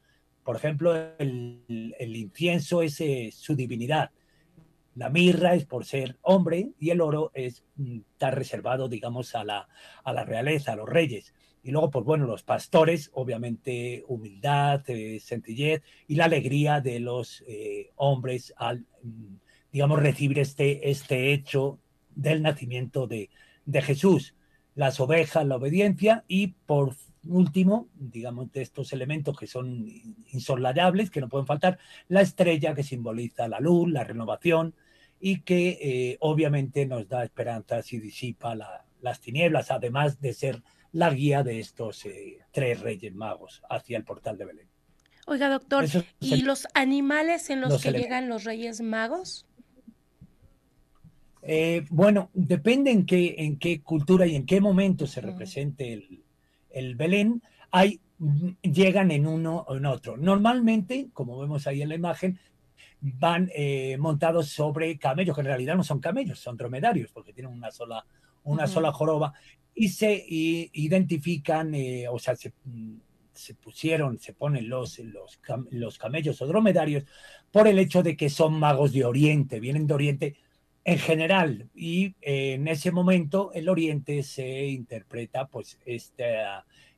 Por 0.48 0.56
ejemplo, 0.56 0.96
el, 0.96 1.92
incienso 2.00 2.82
es 2.82 3.01
eh, 3.01 3.32
su 3.34 3.54
divinidad. 3.54 4.12
La 4.96 5.10
mirra 5.10 5.56
es 5.56 5.66
por 5.66 5.84
ser 5.84 6.18
hombre 6.22 6.70
y 6.80 6.92
el 6.92 7.01
oro 7.01 7.32
es, 7.34 7.66
mm, 7.75 7.98
está 8.13 8.32
reservado, 8.32 8.88
digamos, 8.88 9.36
a 9.36 9.44
la, 9.44 9.68
a 10.06 10.13
la 10.13 10.24
realeza, 10.24 10.72
a 10.72 10.75
los 10.77 10.88
reyes. 10.88 11.34
Y 11.63 11.72
luego, 11.72 11.92
pues 11.92 12.06
bueno, 12.06 12.27
los 12.27 12.44
pastores, 12.44 13.12
obviamente 13.13 14.06
humildad, 14.08 14.89
eh, 14.89 15.20
sencillez 15.20 15.82
y 16.08 16.16
la 16.16 16.24
alegría 16.24 16.80
de 16.80 17.01
los 17.01 17.44
eh, 17.46 17.92
hombres 17.98 18.54
al, 18.56 18.86
mm, 19.04 19.36
digamos, 19.74 20.00
recibir 20.00 20.39
este, 20.39 20.89
este 20.89 21.34
hecho 21.34 21.82
del 22.16 22.42
nacimiento 22.42 23.06
de, 23.06 23.30
de 23.66 23.82
Jesús. 23.82 24.34
Las 24.75 25.01
ovejas, 25.01 25.46
la 25.46 25.58
obediencia 25.58 26.24
y 26.30 26.54
por 26.66 26.96
último, 27.29 27.89
digamos, 27.96 28.51
de 28.51 28.62
estos 28.62 28.93
elementos 28.93 29.38
que 29.38 29.48
son 29.48 29.86
insolayables, 30.27 31.10
que 31.10 31.22
no 31.22 31.29
pueden 31.29 31.48
faltar, 31.48 31.79
la 32.07 32.22
estrella 32.22 32.74
que 32.74 32.84
simboliza 32.84 33.48
la 33.48 33.60
luz, 33.60 33.89
la 33.91 34.03
renovación 34.03 34.75
y 35.19 35.41
que 35.41 35.77
eh, 35.81 36.17
obviamente 36.19 36.86
nos 36.86 37.07
da 37.07 37.24
esperanzas 37.24 37.91
y 37.93 38.00
disipa 38.00 38.55
las 39.01 39.19
tinieblas, 39.19 39.72
además 39.72 40.19
de 40.22 40.34
ser 40.34 40.63
la 40.91 41.10
guía 41.10 41.43
de 41.43 41.60
estos 41.60 42.05
eh, 42.05 42.39
tres 42.51 42.79
reyes 42.79 43.13
magos 43.13 43.62
hacia 43.69 43.98
el 43.98 44.03
portal 44.03 44.38
de 44.38 44.46
Belén. 44.46 44.67
Oiga, 45.25 45.50
doctor, 45.50 45.86
¿y 46.19 46.41
los 46.43 46.67
animales 46.74 47.50
en 47.50 47.62
los, 47.62 47.81
que 47.81 47.91
llegan 47.91 48.29
los 48.29 48.46
reyes 48.46 48.79
magos? 48.79 49.46
Eh, 51.41 51.86
bueno, 51.89 52.29
depende 52.34 52.91
en 52.91 53.05
qué, 53.05 53.36
en 53.39 53.57
qué 53.57 53.81
cultura 53.81 54.25
y 54.25 54.36
en 54.36 54.46
qué 54.46 54.62
momento 54.62 55.05
se 55.05 55.22
mm. 55.22 55.25
represente 55.25 55.93
el, 55.93 56.24
Belén. 56.96 57.41
Hay, 57.72 58.01
llegan 58.62 59.12
en 59.12 59.27
uno 59.27 59.65
o 59.67 59.75
en 59.75 59.86
otro. 59.86 60.17
Normalmente, 60.17 61.10
como 61.13 61.39
vemos 61.39 61.67
ahí 61.67 61.81
en 61.81 61.89
la 61.89 61.96
imagen, 61.96 62.39
van 63.00 63.50
eh, 63.53 63.98
montados 64.00 64.50
sobre 64.50 64.98
camellos, 64.98 65.36
que 65.36 65.41
en 65.41 65.48
realidad 65.48 65.75
no 65.75 65.84
son 65.84 66.00
camellos, 66.00 66.39
son 66.39 66.57
dromedarios, 66.57 67.12
porque 67.12 67.34
tienen 67.34 67.53
una 67.53 67.72
sola, 67.72 68.05
una 68.43 68.67
sola 68.67 68.91
joroba, 68.91 69.34
y 69.74 69.89
se 69.89 70.25
identifican, 70.27 71.75
eh, 71.75 72.07
o 72.10 72.17
sea, 72.17 72.34
mm, 72.34 72.96
se, 73.34 73.53
pusieron, 73.53 74.17
se 74.17 74.34
ponen 74.34 74.67
los, 74.67 74.98
los, 75.00 75.39
los, 75.69 75.98
camellos 76.00 76.41
o 76.41 76.48
dromedarios 76.48 77.03
por 77.51 77.67
el 77.67 77.77
hecho 77.77 78.01
de 78.01 78.17
que 78.17 78.29
son 78.29 78.60
magos 78.60 78.93
de 78.93 79.05
Oriente, 79.05 79.60
vienen 79.60 79.86
de 79.86 79.93
Oriente 79.93 80.36
en 80.88 81.00
general, 81.00 81.70
y 81.75 82.15
eh, 82.22 82.53
en 82.53 82.70
ese 82.70 82.91
momento 82.91 83.51
el 83.53 83.67
Oriente 83.67 84.24
se 84.24 84.67
interpreta, 84.67 85.48
pues, 85.48 85.77
este, 85.86 86.38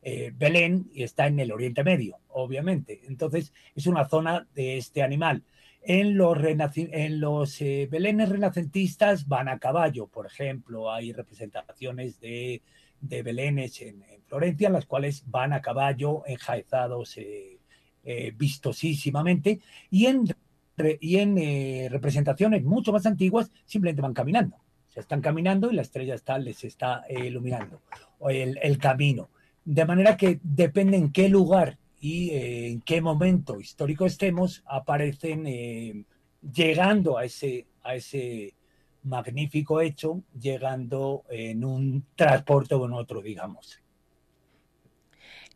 eh, 0.04 0.32
Belén 0.32 0.92
y 0.94 1.02
está 1.02 1.26
en 1.26 1.40
el 1.40 1.52
Oriente 1.52 1.84
Medio, 1.84 2.20
obviamente. 2.28 3.02
Entonces, 3.08 3.52
es 3.74 3.88
una 3.88 4.08
zona 4.08 4.48
de 4.54 4.78
este 4.78 5.02
animal. 5.02 5.44
En 5.82 6.16
los, 6.18 6.38
en 6.38 6.62
eh, 7.62 7.88
belenes 7.90 8.30
renacentistas 8.30 9.28
van 9.28 9.48
a 9.48 9.58
caballo, 9.58 10.06
por 10.06 10.28
ejemplo, 10.28 10.92
hay 10.92 11.12
representaciones 11.12 12.20
de, 12.20 12.62
belenes 13.02 13.82
en, 13.82 14.04
Florencia, 14.28 14.68
en 14.68 14.74
las 14.74 14.86
cuales 14.86 15.24
van 15.26 15.52
a 15.52 15.64
caballo 15.64 16.22
enjaezados 16.28 17.18
eh, 17.18 17.58
vistosísimamente, 18.38 19.62
y 19.90 20.06
en, 20.06 20.26
y 21.00 21.18
en 21.18 21.90
representaciones 21.90 22.64
mucho 22.64 22.92
más 22.92 23.06
antiguas 23.06 23.52
simplemente 23.66 24.02
van 24.02 24.14
caminando. 24.14 24.58
Se 24.88 25.00
están 25.00 25.22
caminando 25.22 25.72
y 25.72 25.76
la 25.76 25.84
estrella 25.84 26.16
está, 26.16 26.38
les 26.40 26.64
está 26.64 27.04
iluminando 27.10 27.82
el, 28.28 28.58
el 28.62 28.78
camino. 28.78 29.30
De 29.64 29.86
manera 29.86 30.18
que 30.18 30.40
depende 30.42 30.98
en 30.98 31.12
qué 31.12 31.30
lugar 31.30 31.78
y 32.00 32.30
eh, 32.32 32.68
en 32.68 32.82
qué 32.82 33.02
momento 33.02 33.60
histórico 33.60 34.06
estemos, 34.06 34.64
aparecen 34.66 35.46
eh, 35.48 36.06
llegando 36.42 37.18
a 37.18 37.26
ese, 37.26 37.68
a 37.84 37.96
ese 37.96 38.56
magnífico 39.04 39.82
hecho, 39.82 40.24
llegando 40.40 41.24
en 41.30 41.64
un 41.64 42.06
transporte 42.16 42.76
o 42.76 42.86
en 42.86 42.94
otro, 42.94 43.22
digamos. 43.22 43.80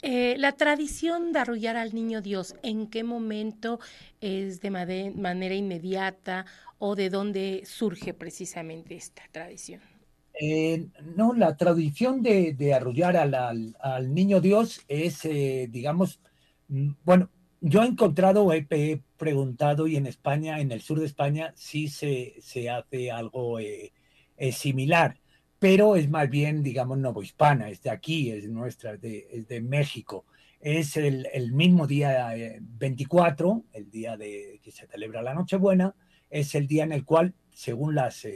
Eh, 0.03 0.35
la 0.37 0.51
tradición 0.51 1.31
de 1.31 1.39
arrullar 1.39 1.77
al 1.77 1.95
niño 1.95 2.21
Dios, 2.21 2.55
¿en 2.61 2.87
qué 2.87 3.03
momento 3.03 3.79
es 4.21 4.59
de 4.61 4.69
manera 4.69 5.55
inmediata 5.55 6.45
o 6.77 6.95
de 6.95 7.09
dónde 7.09 7.63
surge 7.65 8.13
precisamente 8.13 8.95
esta 8.95 9.23
tradición? 9.31 9.81
no, 11.15 11.33
la 11.33 11.55
tradición 11.55 12.21
de, 12.21 12.73
arrullar 12.73 13.15
al, 13.15 13.75
al, 13.79 14.13
niño 14.13 14.41
Dios 14.41 14.81
es, 14.87 15.21
digamos, 15.23 16.19
Mm, 16.73 16.95
bueno, 17.03 17.29
yo 17.61 17.83
he 17.83 17.85
encontrado, 17.85 18.51
he, 18.53 18.65
preguntado 19.17 19.87
y 19.87 19.95
en 19.95 20.07
España, 20.07 20.59
en 20.59 20.71
el 20.71 20.81
sur 20.81 20.99
de 20.99 21.05
España, 21.05 21.53
sí 21.55 21.87
se, 21.87 22.35
se 22.41 22.69
hace 22.69 23.11
algo 23.11 23.59
eh, 23.59 23.93
eh, 24.37 24.51
similar, 24.51 25.19
pero 25.63 25.95
es 25.95 26.09
más 26.09 26.29
bien, 26.29 26.61
digamos, 26.61 26.97
novohispana, 26.97 27.69
es 27.69 27.81
de 27.81 27.89
aquí, 27.89 28.29
es 28.31 28.49
nuestra, 28.49 28.95
es 28.95 29.47
de, 29.47 29.61
México. 29.61 30.25
Es 30.59 30.97
el, 30.97 31.25
mismo 31.53 31.87
día 31.87 32.33
24, 32.59 33.63
eh, 33.71 33.77
el 33.77 33.89
día 33.89 34.17
de 34.17 34.59
que 34.61 34.71
se 34.73 34.87
celebra 34.87 35.21
la 35.21 35.33
Nochebuena, 35.33 35.95
es 36.29 36.53
el 36.55 36.67
día 36.67 36.83
en 36.83 36.91
el 36.91 37.05
cual, 37.05 37.33
según 37.53 37.95
las 37.95 38.27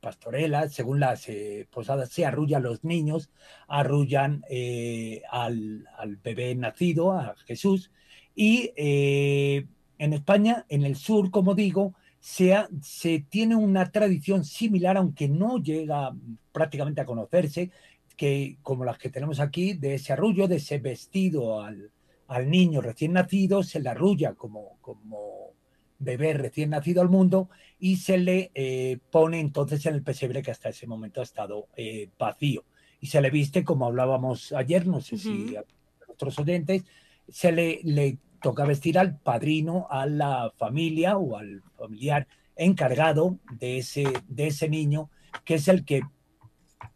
pastorelas, 0.00 0.72
según 0.72 0.98
las 0.98 1.28
eh, 1.28 1.68
posadas, 1.70 2.08
se 2.08 2.24
arrullan 2.24 2.62
los 2.62 2.84
niños, 2.84 3.28
arrullan 3.68 4.42
eh, 4.48 5.20
al, 5.30 5.86
bebé 6.24 6.54
nacido, 6.54 7.12
a 7.12 7.36
Jesús, 7.44 7.90
y 8.34 8.72
eh, 8.76 9.66
en 9.98 10.14
España, 10.14 10.64
en 10.70 10.84
el 10.84 10.96
sur, 10.96 11.30
como 11.30 11.54
digo, 11.54 11.92
se, 12.20 12.54
se, 12.82 13.24
tiene 13.28 13.56
una 13.56 13.90
tradición 13.90 14.44
similar, 14.44 14.96
aunque 14.96 15.28
no 15.28 15.58
llega 15.58 16.14
prácticamente 16.52 17.00
a 17.00 17.06
conocerse, 17.06 17.70
que 18.16 18.58
como 18.62 18.84
las 18.84 18.98
que 18.98 19.08
tenemos 19.08 19.40
aquí, 19.40 19.72
de 19.72 19.94
ese 19.94 20.12
arrullo, 20.12 20.46
de 20.46 20.56
ese 20.56 20.78
vestido 20.78 21.62
al, 21.62 21.90
al 22.28 22.50
niño 22.50 22.82
recién 22.82 23.14
nacido, 23.14 23.62
se 23.62 23.80
le 23.80 23.88
arrulla 23.88 24.34
como, 24.34 24.76
como 24.82 25.54
bebé 25.98 26.34
recién 26.34 26.70
nacido 26.70 27.00
al 27.02 27.08
mundo 27.08 27.48
y 27.78 27.96
se 27.96 28.18
le 28.18 28.50
eh, 28.54 28.98
pone 29.10 29.40
entonces 29.40 29.84
en 29.86 29.94
el 29.94 30.02
pesebre 30.02 30.42
que 30.42 30.50
hasta 30.50 30.68
ese 30.68 30.86
momento 30.86 31.20
ha 31.20 31.24
estado 31.24 31.68
eh, 31.76 32.08
vacío. 32.18 32.64
Y 33.00 33.06
se 33.06 33.20
le 33.20 33.30
viste, 33.30 33.64
como 33.64 33.86
hablábamos 33.86 34.52
ayer, 34.52 34.86
no 34.86 35.00
sé 35.00 35.16
si 35.16 35.56
a 35.56 35.64
otros 36.08 36.38
oyentes, 36.38 36.84
se 37.28 37.50
le, 37.52 37.80
le 37.84 38.18
toca 38.40 38.64
vestir 38.64 38.98
al 38.98 39.18
padrino, 39.18 39.86
a 39.90 40.06
la 40.06 40.52
familia 40.56 41.16
o 41.16 41.36
al 41.36 41.62
familiar 41.76 42.26
encargado 42.56 43.38
de 43.58 43.78
ese, 43.78 44.04
de 44.28 44.48
ese 44.48 44.68
niño, 44.68 45.10
que 45.44 45.54
es 45.54 45.68
el 45.68 45.84
que 45.84 46.02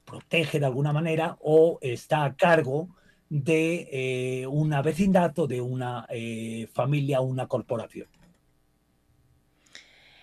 protege 0.05 0.61
de 0.61 0.67
alguna 0.67 0.93
manera 0.93 1.37
o 1.41 1.79
está 1.81 2.25
a 2.25 2.37
cargo 2.37 2.89
de 3.29 3.89
eh, 3.91 4.47
una 4.47 4.83
vecindad 4.83 5.37
o 5.39 5.47
de 5.47 5.61
una 5.61 6.07
eh, 6.11 6.69
familia 6.73 7.21
o 7.21 7.25
una 7.25 7.47
corporación. 7.47 8.09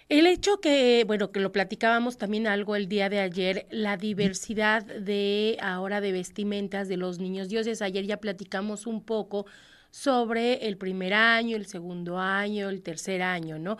El 0.07 0.27
hecho 0.27 0.59
que, 0.59 1.05
bueno, 1.07 1.31
que 1.31 1.39
lo 1.39 1.53
platicábamos 1.53 2.17
también 2.17 2.45
algo 2.45 2.75
el 2.75 2.89
día 2.89 3.07
de 3.07 3.19
ayer, 3.19 3.65
la 3.71 3.95
diversidad 3.95 4.83
de 4.83 5.57
ahora 5.61 6.01
de 6.01 6.11
vestimentas 6.11 6.89
de 6.89 6.97
los 6.97 7.19
niños 7.19 7.47
dioses. 7.47 7.81
Ayer 7.81 8.05
ya 8.05 8.17
platicamos 8.17 8.87
un 8.87 9.05
poco 9.05 9.45
sobre 9.91 10.67
el 10.67 10.77
primer 10.77 11.13
año, 11.13 11.55
el 11.57 11.67
segundo 11.67 12.17
año, 12.17 12.69
el 12.69 12.81
tercer 12.81 13.21
año, 13.21 13.59
¿no? 13.59 13.77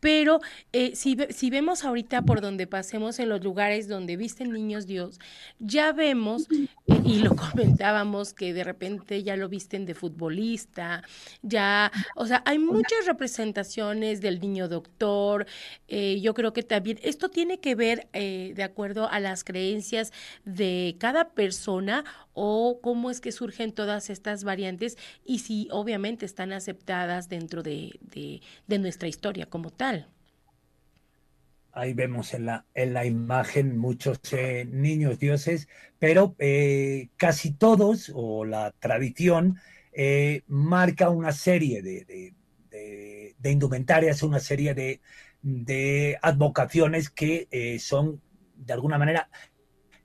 Pero 0.00 0.40
eh, 0.72 0.96
si, 0.96 1.16
si, 1.28 1.50
vemos 1.50 1.84
ahorita 1.84 2.22
por 2.22 2.40
donde 2.40 2.66
pasemos 2.66 3.18
en 3.18 3.28
los 3.28 3.44
lugares 3.44 3.86
donde 3.86 4.16
visten 4.16 4.50
niños 4.50 4.86
Dios, 4.86 5.20
ya 5.58 5.92
vemos, 5.92 6.48
eh, 6.50 7.00
y 7.04 7.18
lo 7.18 7.36
comentábamos, 7.36 8.32
que 8.32 8.54
de 8.54 8.64
repente 8.64 9.22
ya 9.22 9.36
lo 9.36 9.48
visten 9.48 9.84
de 9.84 9.94
futbolista, 9.94 11.02
ya, 11.42 11.92
o 12.16 12.26
sea, 12.26 12.42
hay 12.46 12.58
muchas 12.58 13.06
representaciones 13.06 14.20
del 14.22 14.40
niño 14.40 14.68
doctor. 14.68 15.46
Eh, 15.88 16.20
yo 16.22 16.32
creo 16.34 16.52
que 16.54 16.62
también 16.62 16.98
esto 17.02 17.28
tiene 17.28 17.60
que 17.60 17.74
ver, 17.74 18.08
de 18.10 18.62
acuerdo 18.62 19.08
a 19.10 19.20
las 19.20 19.44
creencias 19.44 20.12
de 20.44 20.96
cada 20.98 21.30
persona 21.30 22.04
o 22.32 22.80
cómo 22.80 23.10
es 23.10 23.20
que 23.20 23.32
surgen 23.32 23.72
todas 23.72 24.08
estas 24.08 24.44
variantes 24.44 24.96
y 25.24 25.40
si 25.40 25.68
obviamente 25.70 26.24
están 26.24 26.52
aceptadas 26.52 27.28
dentro 27.28 27.62
de, 27.62 27.98
de 28.66 28.78
nuestra 28.78 29.08
historia 29.08 29.46
como 29.46 29.70
tal. 29.70 29.89
Ahí 31.72 31.94
vemos 31.94 32.34
en 32.34 32.46
la, 32.46 32.66
en 32.74 32.94
la 32.94 33.06
imagen 33.06 33.78
muchos 33.78 34.18
eh, 34.32 34.66
niños 34.68 35.20
dioses, 35.20 35.68
pero 35.98 36.34
eh, 36.38 37.10
casi 37.16 37.52
todos, 37.52 38.10
o 38.14 38.44
la 38.44 38.72
tradición, 38.72 39.56
eh, 39.92 40.42
marca 40.48 41.10
una 41.10 41.32
serie 41.32 41.82
de, 41.82 42.34
de, 42.70 43.50
indumentarias, 43.50 44.22
una 44.22 44.40
serie 44.40 44.74
de, 44.74 45.00
de 45.42 46.18
advocaciones 46.22 47.08
que 47.08 47.78
son 47.80 48.20
de 48.56 48.72
alguna 48.72 48.98
manera 48.98 49.30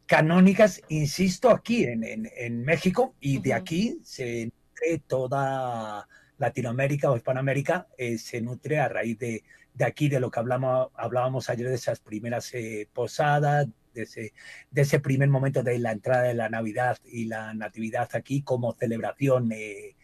canónicas, 0.05 0.81
insisto, 0.89 1.49
aquí 1.49 1.83
en, 1.83 2.03
en, 2.03 2.63
México, 2.63 3.15
y 3.19 3.39
de 3.39 3.53
aquí 3.53 3.99
se 4.03 4.45
nutre 4.45 5.03
toda 5.07 6.07
Latinoamérica 6.37 7.11
o 7.11 7.17
Hispanoamérica, 7.17 7.87
se 8.17 8.41
nutre 8.41 8.79
a 8.79 8.87
raíz 8.87 9.19
de 9.19 9.43
de 9.75 9.85
aquí, 9.85 10.07
de 10.09 10.19
lo 10.19 10.31
que 10.31 10.39
hablamos, 10.39 10.89
hablábamos 10.95 11.49
ayer 11.49 11.67
de 11.67 11.75
esas 11.75 11.99
primeras 11.99 12.53
eh, 12.53 12.87
posadas, 12.93 13.67
de 13.93 14.31
ese, 14.73 14.99
primer 14.99 15.29
momento 15.29 15.63
de 15.63 15.79
la 15.79 15.91
entrada 15.91 16.23
de 16.23 16.33
la 16.33 16.49
Navidad 16.49 16.97
y 17.05 17.25
la 17.25 17.53
Natividad 17.53 18.09
aquí 18.13 18.41
como 18.41 18.73
celebración 18.73 19.51
eh, 19.51 19.95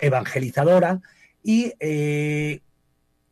evangelizadora. 0.00 1.00
Y 1.42 1.72
eh, 1.80 2.60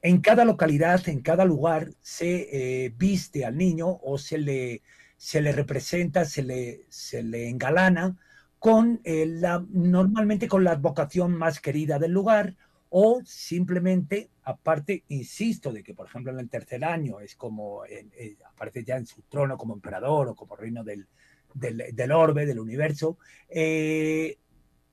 en 0.02 0.20
cada 0.20 0.44
localidad, 0.44 1.08
en 1.08 1.20
cada 1.20 1.44
lugar, 1.44 1.90
se 2.00 2.92
viste 2.96 3.44
al 3.44 3.56
niño 3.56 4.00
o 4.02 4.18
se 4.18 4.38
le, 4.38 4.82
se 5.16 5.40
le 5.40 5.52
representa, 5.52 6.24
se 6.24 6.42
le, 6.42 6.86
se 6.88 7.22
le 7.22 7.48
engalana 7.48 8.16
con 8.58 9.00
la, 9.04 9.64
normalmente 9.70 10.48
con 10.48 10.64
la 10.64 10.72
advocación 10.72 11.32
más 11.32 11.60
querida 11.60 11.98
del 11.98 12.12
lugar 12.12 12.56
o 12.90 13.23
simplemente, 13.25 14.30
aparte, 14.44 15.04
insisto, 15.09 15.73
de 15.73 15.82
que, 15.82 15.94
por 15.94 16.06
ejemplo, 16.06 16.32
en 16.32 16.40
el 16.40 16.49
tercer 16.49 16.85
año 16.85 17.20
es 17.20 17.37
como, 17.37 17.82
aparece 18.47 18.84
ya 18.84 18.97
en 18.97 19.06
su 19.06 19.23
trono 19.23 19.56
como 19.56 19.75
emperador 19.75 20.28
o 20.28 20.34
como 20.34 20.56
reino 20.56 20.84
del, 20.84 21.06
del, 21.54 22.12
orbe, 22.12 22.47
del 22.47 22.58
universo, 22.58 23.19
eh, 23.49 24.38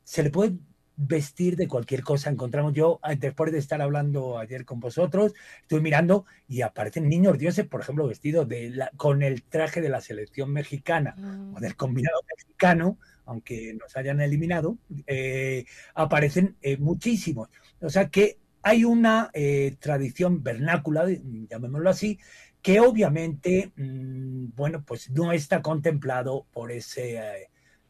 se 0.04 0.24
le 0.24 0.30
puede 0.30 0.58
vestir 0.95 1.56
de 1.56 1.67
cualquier 1.67 2.04
cosa. 2.04 2.30
Encontramos 2.30 2.74
yo, 2.74 3.00
ah, 3.02 3.15
después 3.15 3.52
de 3.52 3.60
estar 3.60 3.82
hablando 3.82 4.38
ayer 4.38 4.65
con 4.65 4.80
vosotros, 4.80 5.34
estoy 5.62 5.82
mirando 5.82 6.26
y 6.48 6.62
aparecen 6.62 7.08
niños 7.08 7.38
dioses, 7.38 7.65
por 7.67 7.82
ejemplo, 7.82 8.08
vestidos 8.08 8.48
de 8.48 8.88
con 8.98 9.21
el 9.21 9.43
traje 9.43 9.82
de 9.82 9.89
la 9.89 10.02
selección 10.02 10.52
mexicana 10.52 11.15
o 11.56 11.60
del 11.60 11.76
combinado 11.76 12.19
mexicano, 12.36 12.98
aunque 13.28 13.74
nos 13.74 13.96
hayan 13.96 14.22
eliminado, 14.22 14.78
eh, 15.06 15.66
aparecen 15.94 16.56
eh, 16.62 16.78
muchísimos. 16.78 17.50
O 17.80 17.90
sea 17.90 18.10
que 18.10 18.38
hay 18.63 18.84
una 18.84 19.30
eh, 19.34 19.76
tradición 19.80 20.42
vernácula, 20.42 21.06
llamémoslo 21.50 21.90
así, 21.90 22.20
que 22.62 22.80
obviamente, 22.80 23.72
mm, 23.76 24.56
bueno, 24.56 24.84
pues 24.86 25.10
no 25.12 25.32
está 25.32 25.62
contemplado 25.62 26.48
por 26.52 26.72
ese, 26.72 27.50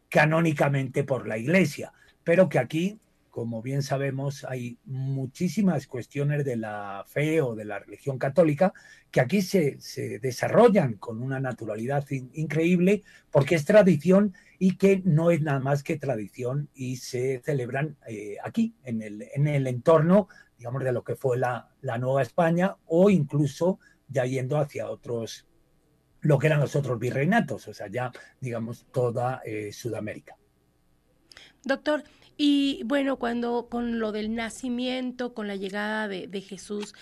canónicamente 0.10 1.04
por 1.04 1.28
la 1.28 1.38
Iglesia, 1.38 1.94
pero 2.24 2.50
que 2.50 2.60
aquí, 2.60 3.00
como 3.30 3.62
bien 3.62 3.84
sabemos, 3.84 4.44
hay 4.50 4.78
muchísimas 4.86 5.86
cuestiones 5.86 6.44
de 6.44 6.58
la 6.58 7.06
fe 7.08 7.42
o 7.42 7.56
de 7.56 7.66
la 7.66 7.78
religión 7.80 8.18
católica 8.18 8.74
que 9.12 9.22
aquí 9.22 9.44
se, 9.44 9.80
se 9.80 10.18
desarrollan 10.18 10.94
con 10.96 11.22
una 11.22 11.40
naturalidad 11.40 12.04
increíble 12.10 13.04
porque 13.30 13.56
es 13.56 13.66
tradición 13.66 14.34
y 14.60 14.78
que 14.78 15.02
no 15.06 15.32
es 15.32 15.42
nada 15.42 15.60
más 15.60 15.84
que 15.84 15.98
tradición 15.98 16.70
y 16.74 16.98
se 16.98 17.42
celebran 17.44 17.98
eh, 18.08 18.38
aquí, 18.44 18.76
en 18.84 19.02
el, 19.02 19.28
en 19.34 19.48
el 19.48 19.68
entorno, 19.68 20.28
digamos, 20.58 20.84
de 20.84 20.92
lo 20.92 21.04
que 21.04 21.16
fue 21.16 21.38
la, 21.38 21.70
la 21.82 21.98
Nueva 21.98 22.22
España 22.22 22.76
o 22.86 23.10
incluso 23.10 23.80
ya 24.08 24.26
yendo 24.26 24.58
hacia 24.58 24.90
otros, 24.90 25.48
lo 26.22 26.40
que 26.40 26.48
eran 26.48 26.60
los 26.60 26.76
otros 26.76 27.00
virreinatos, 27.00 27.68
o 27.68 27.74
sea, 27.74 27.88
ya, 27.88 28.12
digamos, 28.40 28.88
toda 28.92 29.42
eh, 29.46 29.72
Sudamérica. 29.72 30.36
Doctor, 31.64 32.04
y 32.38 32.82
bueno, 32.86 33.18
cuando 33.18 33.68
con 33.70 34.00
lo 34.00 34.12
del 34.12 34.34
nacimiento, 34.34 35.34
con 35.34 35.48
la 35.48 35.56
llegada 35.56 36.08
de, 36.08 36.42
Jesús, 36.42 36.94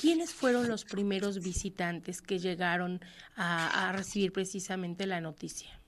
¿quiénes 0.00 0.32
fueron 0.32 0.68
los 0.68 0.84
primeros 0.84 1.42
visitantes 1.42 2.22
que 2.22 2.38
llegaron 2.38 3.00
a 3.36 3.92
recibir 3.94 4.32
precisamente 4.32 5.06
la 5.06 5.20
noticia? 5.20 5.83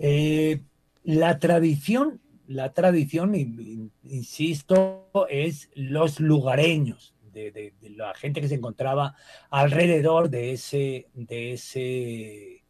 Eh, 0.00 0.62
la 1.04 1.38
tradición, 1.38 2.20
la 2.46 2.72
tradición, 2.72 3.34
insisto, 4.02 5.08
es 5.28 5.68
los 5.74 6.20
lugareños, 6.20 7.14
de, 7.32 7.74
la 7.82 8.14
gente 8.14 8.40
que 8.40 8.48
se 8.48 8.56
encontraba 8.56 9.14
alrededor 9.50 10.30
de 10.30 10.52
ese, 10.52 11.08
de 11.14 11.52
ese 11.52 12.64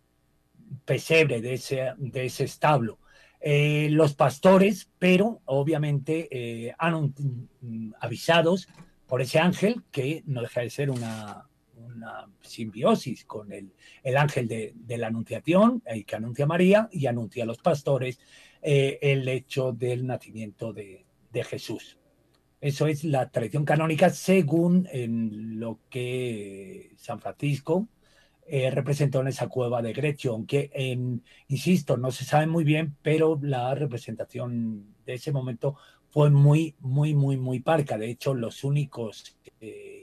pesebre, 0.85 1.41
de 1.41 1.55
ese, 1.55 1.93
de 1.97 2.27
ese 2.27 2.45
establo. 2.45 2.99
Eh, 3.41 3.89
los 3.91 4.15
pastores, 4.15 4.91
pero 4.99 5.41
obviamente 5.47 6.29
eh, 6.31 6.75
han 6.79 7.15
avisados 7.99 8.69
por 9.07 9.23
ese 9.23 9.39
ángel 9.39 9.83
que 9.91 10.23
no 10.27 10.43
deja 10.43 10.61
de 10.61 10.71
ser 10.71 10.91
una, 10.91 11.49
una 12.01 12.27
simbiosis 12.41 13.25
con 13.25 13.53
el, 13.53 13.73
el 14.03 14.17
ángel 14.17 14.49
de, 14.49 14.73
de, 14.75 14.99
la 14.99 15.09
Anunciación, 15.09 15.83
el 15.85 16.05
que 16.05 16.17
anuncia 16.17 16.45
a 16.47 16.49
María 16.49 16.89
y 16.91 17.07
anuncia 17.07 17.45
a 17.45 17.47
los 17.47 17.59
pastores 17.59 18.19
eh, 18.63 18.99
el 19.03 19.29
hecho 19.29 19.73
del 19.73 20.07
nacimiento 20.07 20.73
de, 20.73 21.05
de, 21.33 21.45
Jesús. 21.45 21.99
Eso 22.61 22.87
es 22.87 23.05
la 23.05 23.31
tradición 23.31 23.65
canónica 23.65 24.11
según 24.11 24.89
en 24.91 25.61
lo 25.61 25.79
que 25.91 26.93
San 26.97 27.21
Francisco 27.21 27.89
eh, 28.47 28.71
representó 28.71 29.21
en 29.21 29.29
esa 29.29 29.49
cueva 29.49 29.83
de 29.83 29.93
Grecio, 29.93 30.33
aunque, 30.33 30.71
en, 30.75 31.23
insisto, 31.49 31.97
no 31.97 32.11
se 32.11 32.25
sabe 32.25 32.47
muy 32.47 32.65
bien, 32.65 32.97
pero 33.03 33.39
la 33.43 33.75
representación 33.75 34.95
de 35.07 35.15
ese 35.15 35.33
momento 35.33 35.77
fue 36.09 36.31
muy, 36.31 36.75
muy, 36.81 37.15
muy, 37.15 37.37
muy 37.37 37.61
parca. 37.61 37.99
De 37.99 38.11
hecho, 38.11 38.35
los 38.35 38.65
únicos... 38.65 39.37
Eh, 39.61 40.00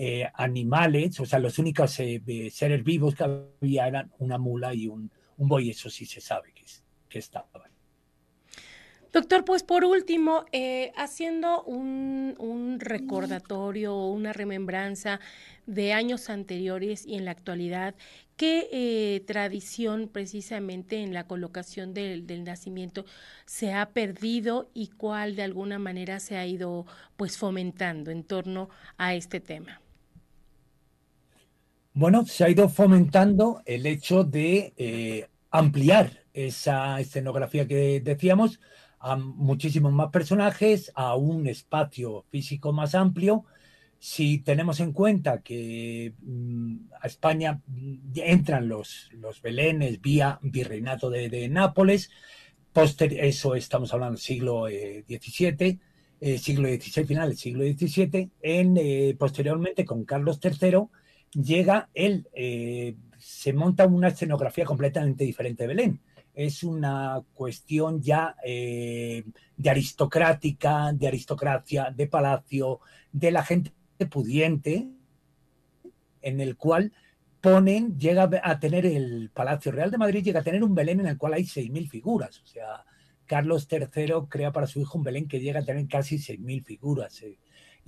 eh, 0.00 0.30
animales, 0.34 1.18
o 1.18 1.26
sea, 1.26 1.40
los 1.40 1.58
únicos 1.58 1.98
eh, 1.98 2.22
seres 2.52 2.84
vivos 2.84 3.16
que 3.16 3.24
había 3.24 3.88
eran 3.88 4.12
una 4.20 4.38
mula 4.38 4.72
y 4.72 4.86
un, 4.86 5.10
un 5.38 5.48
buey, 5.48 5.70
eso 5.70 5.90
sí 5.90 6.06
se 6.06 6.20
sabe 6.20 6.52
que, 6.52 6.62
que 7.08 7.18
estaban. 7.18 7.68
Doctor, 9.12 9.44
pues 9.44 9.64
por 9.64 9.84
último, 9.84 10.44
eh, 10.52 10.92
haciendo 10.96 11.64
un, 11.64 12.36
un 12.38 12.78
recordatorio 12.78 13.92
o 13.92 14.12
una 14.12 14.32
remembranza 14.32 15.18
de 15.66 15.92
años 15.92 16.30
anteriores 16.30 17.04
y 17.04 17.16
en 17.16 17.24
la 17.24 17.32
actualidad, 17.32 17.96
¿qué 18.36 19.20
tradición 19.26 20.06
precisamente 20.06 21.02
en 21.02 21.12
la 21.12 21.26
colocación 21.26 21.92
del, 21.92 22.24
del, 22.24 22.44
nacimiento 22.44 23.04
se 23.46 23.72
ha 23.72 23.90
perdido 23.90 24.70
y 24.74 24.86
cuál 24.86 25.34
de 25.34 25.42
alguna 25.42 25.80
manera 25.80 26.20
se 26.20 26.36
ha 26.36 26.46
ido 26.46 26.86
pues 27.16 27.36
fomentando 27.36 28.12
en 28.12 28.22
torno 28.22 28.68
a 28.96 29.16
este 29.16 29.40
tema? 29.40 29.80
Bueno, 31.98 32.24
se 32.26 32.44
ha 32.44 32.48
ido 32.48 32.68
fomentando 32.68 33.60
el 33.66 33.84
hecho 33.84 34.22
de 34.22 34.72
eh, 34.76 35.26
ampliar 35.50 36.26
esa 36.32 37.00
escenografía 37.00 37.66
que 37.66 38.00
decíamos 38.00 38.60
a 39.00 39.16
muchísimos 39.16 39.92
más 39.92 40.10
personajes, 40.10 40.92
a 40.94 41.16
un 41.16 41.48
espacio 41.48 42.24
físico 42.30 42.72
más 42.72 42.94
amplio. 42.94 43.46
Si 43.98 44.38
tenemos 44.38 44.78
en 44.78 44.92
cuenta 44.92 45.42
que 45.42 46.14
mm, 46.22 46.76
a 47.00 47.08
España 47.08 47.62
entran 48.14 48.68
los, 48.68 49.10
los 49.14 49.42
belenes 49.42 50.00
vía 50.00 50.38
virreinato 50.40 51.10
de, 51.10 51.48
Nápoles, 51.48 52.10
eso 52.76 53.56
estamos 53.56 53.92
hablando 53.92 54.12
del 54.12 54.22
siglo 54.22 54.66
XVII, 54.68 55.80
eh, 56.20 56.38
siglo 56.38 56.68
XVI 56.68 57.04
final, 57.04 57.36
siglo 57.36 57.64
XVII, 57.64 58.30
en, 58.40 58.76
eh, 58.76 59.16
posteriormente 59.18 59.84
con 59.84 60.04
Carlos 60.04 60.38
III 60.40 60.86
llega 61.32 61.88
él, 61.94 62.28
eh, 62.32 62.96
se 63.18 63.52
monta 63.52 63.86
una 63.86 64.08
escenografía 64.08 64.64
completamente 64.64 65.24
diferente 65.24 65.64
de 65.64 65.68
Belén 65.68 66.00
es 66.38 66.62
una 66.62 67.20
cuestión 67.34 68.00
ya 68.00 68.36
eh, 68.44 69.24
de 69.56 69.70
aristocrática, 69.70 70.92
de 70.92 71.08
aristocracia, 71.08 71.90
de 71.90 72.06
palacio, 72.06 72.78
de 73.10 73.32
la 73.32 73.42
gente 73.42 73.72
pudiente, 74.08 74.88
en 76.22 76.40
el 76.40 76.56
cual 76.56 76.92
ponen, 77.40 77.98
llega 77.98 78.30
a 78.44 78.60
tener 78.60 78.86
el 78.86 79.30
Palacio 79.34 79.72
Real 79.72 79.90
de 79.90 79.98
Madrid, 79.98 80.22
llega 80.22 80.38
a 80.38 80.44
tener 80.44 80.62
un 80.62 80.76
Belén 80.76 81.00
en 81.00 81.08
el 81.08 81.18
cual 81.18 81.34
hay 81.34 81.42
6.000 81.42 81.88
figuras. 81.88 82.40
O 82.40 82.46
sea, 82.46 82.84
Carlos 83.26 83.66
III 83.68 84.28
crea 84.28 84.52
para 84.52 84.68
su 84.68 84.80
hijo 84.80 84.96
un 84.96 85.02
Belén 85.02 85.26
que 85.26 85.40
llega 85.40 85.58
a 85.58 85.64
tener 85.64 85.88
casi 85.88 86.18
6.000 86.18 86.64
figuras. 86.64 87.20
Eh. 87.22 87.36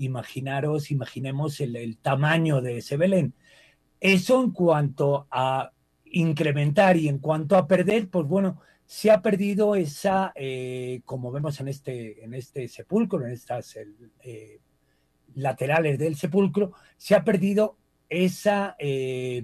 Imaginaros, 0.00 0.90
imaginemos 0.90 1.60
el 1.60 1.96
tamaño 1.98 2.60
de 2.60 2.78
ese 2.78 2.96
Belén. 2.96 3.34
Eso 4.00 4.42
en 4.42 4.50
cuanto 4.52 5.26
a 5.30 5.72
incrementar 6.06 6.96
y 6.96 7.08
en 7.08 7.18
cuanto 7.18 7.56
a 7.56 7.66
perder, 7.66 8.08
pues 8.08 8.26
bueno, 8.26 8.60
se 8.86 9.10
ha 9.10 9.22
perdido 9.22 9.76
esa, 9.76 10.32
eh, 10.34 11.02
como 11.04 11.30
vemos 11.30 11.60
en 11.60 11.68
este, 11.68 12.24
en 12.24 12.34
este 12.34 12.66
sepulcro, 12.66 13.24
en 13.24 13.32
estas 13.32 13.78
eh, 14.24 14.58
laterales 15.34 15.98
del 15.98 16.16
sepulcro, 16.16 16.72
se 16.96 17.14
ha 17.14 17.22
perdido 17.22 17.76
esa, 18.08 18.74
eh, 18.78 19.42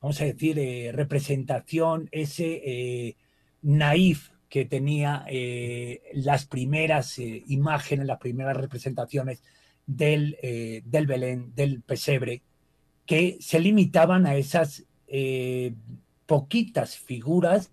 vamos 0.00 0.20
a 0.20 0.24
decir, 0.24 0.56
representación, 0.94 2.08
ese 2.12 3.16
naif 3.62 4.30
que 4.48 4.64
tenía 4.64 5.26
las 6.14 6.46
primeras 6.46 7.18
imágenes, 7.18 8.06
las 8.06 8.18
primeras 8.18 8.56
representaciones 8.56 9.42
del, 9.86 10.36
del 10.84 11.06
Belén, 11.06 11.54
del 11.54 11.82
pesebre, 11.82 12.42
que 13.08 13.38
se 13.40 13.58
limitaban 13.58 14.26
a 14.26 14.36
esas 14.36 14.84
eh, 15.06 15.72
poquitas 16.26 16.98
figuras 16.98 17.72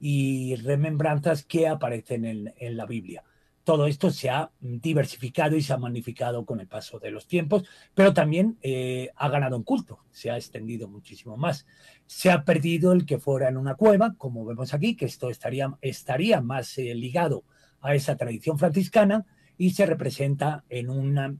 y 0.00 0.56
remembranzas 0.56 1.44
que 1.44 1.68
aparecen 1.68 2.24
en, 2.24 2.76
la 2.76 2.84
Biblia. 2.84 3.22
Todo 3.66 3.88
esto 3.88 4.12
se 4.12 4.30
ha 4.30 4.48
diversificado 4.60 5.56
y 5.56 5.60
se 5.60 5.72
ha 5.72 5.76
magnificado 5.76 6.46
con 6.46 6.60
el 6.60 6.68
paso 6.68 7.00
de 7.00 7.10
los 7.10 7.26
tiempos, 7.26 7.64
pero 7.96 8.14
también 8.14 8.56
eh, 8.62 9.10
ha 9.16 9.28
ganado 9.28 9.56
un 9.56 9.64
culto, 9.64 10.04
se 10.12 10.30
ha 10.30 10.36
extendido 10.36 10.86
muchísimo 10.86 11.36
más. 11.36 11.66
Se 12.06 12.30
ha 12.30 12.44
perdido 12.44 12.92
el 12.92 13.04
que 13.04 13.18
fuera 13.18 13.48
en 13.48 13.56
una 13.56 13.74
cueva, 13.74 14.14
como 14.16 14.44
vemos 14.44 14.72
aquí, 14.72 14.94
que 14.94 15.06
esto 15.06 15.30
estaría, 15.30 15.76
estaría 15.80 16.40
más 16.40 16.78
eh, 16.78 16.94
ligado 16.94 17.42
a 17.80 17.96
esa 17.96 18.14
tradición 18.14 18.56
franciscana 18.56 19.26
y 19.58 19.70
se 19.70 19.84
representa 19.84 20.62
en 20.68 20.88
una, 20.88 21.34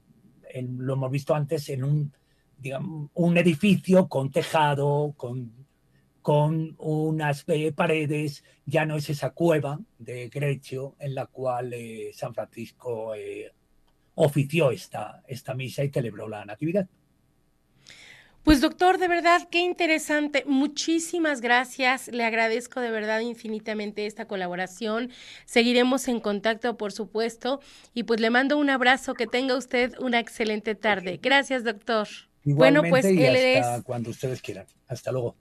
lo 0.52 0.94
hemos 0.94 1.10
visto 1.12 1.32
antes, 1.32 1.68
en 1.68 1.84
un 1.84 2.12
digamos, 2.58 3.08
un 3.14 3.36
edificio 3.36 4.08
con 4.08 4.32
tejado, 4.32 5.14
con, 5.16 5.65
con 6.26 6.74
unas 6.78 7.44
eh, 7.46 7.70
paredes, 7.70 8.42
ya 8.64 8.84
no 8.84 8.96
es 8.96 9.08
esa 9.10 9.30
cueva 9.30 9.78
de 9.96 10.28
Grecio 10.28 10.96
en 10.98 11.14
la 11.14 11.26
cual 11.26 11.72
eh, 11.72 12.10
San 12.14 12.34
Francisco 12.34 13.14
eh, 13.14 13.52
ofició 14.16 14.72
esta, 14.72 15.22
esta 15.28 15.54
misa 15.54 15.84
y 15.84 15.90
celebró 15.90 16.28
la 16.28 16.44
Natividad. 16.44 16.88
Pues 18.42 18.60
doctor, 18.60 18.98
de 18.98 19.06
verdad, 19.06 19.46
qué 19.52 19.60
interesante. 19.60 20.42
Muchísimas 20.48 21.40
gracias. 21.40 22.08
Le 22.08 22.24
agradezco 22.24 22.80
de 22.80 22.90
verdad 22.90 23.20
infinitamente 23.20 24.04
esta 24.06 24.26
colaboración. 24.26 25.12
Seguiremos 25.44 26.08
en 26.08 26.18
contacto, 26.18 26.76
por 26.76 26.90
supuesto. 26.90 27.60
Y 27.94 28.02
pues 28.02 28.18
le 28.18 28.30
mando 28.30 28.58
un 28.58 28.68
abrazo. 28.68 29.14
Que 29.14 29.28
tenga 29.28 29.56
usted 29.56 29.94
una 30.00 30.18
excelente 30.18 30.74
tarde. 30.74 31.20
Gracias, 31.22 31.62
doctor 31.62 32.08
bueno, 32.54 32.82
pues 32.88 33.04
y 33.10 33.24
hasta 33.26 33.82
cuando 33.82 34.10
ustedes 34.10 34.40
quieran. 34.40 34.66
Hasta 34.86 35.10
luego. 35.10 35.34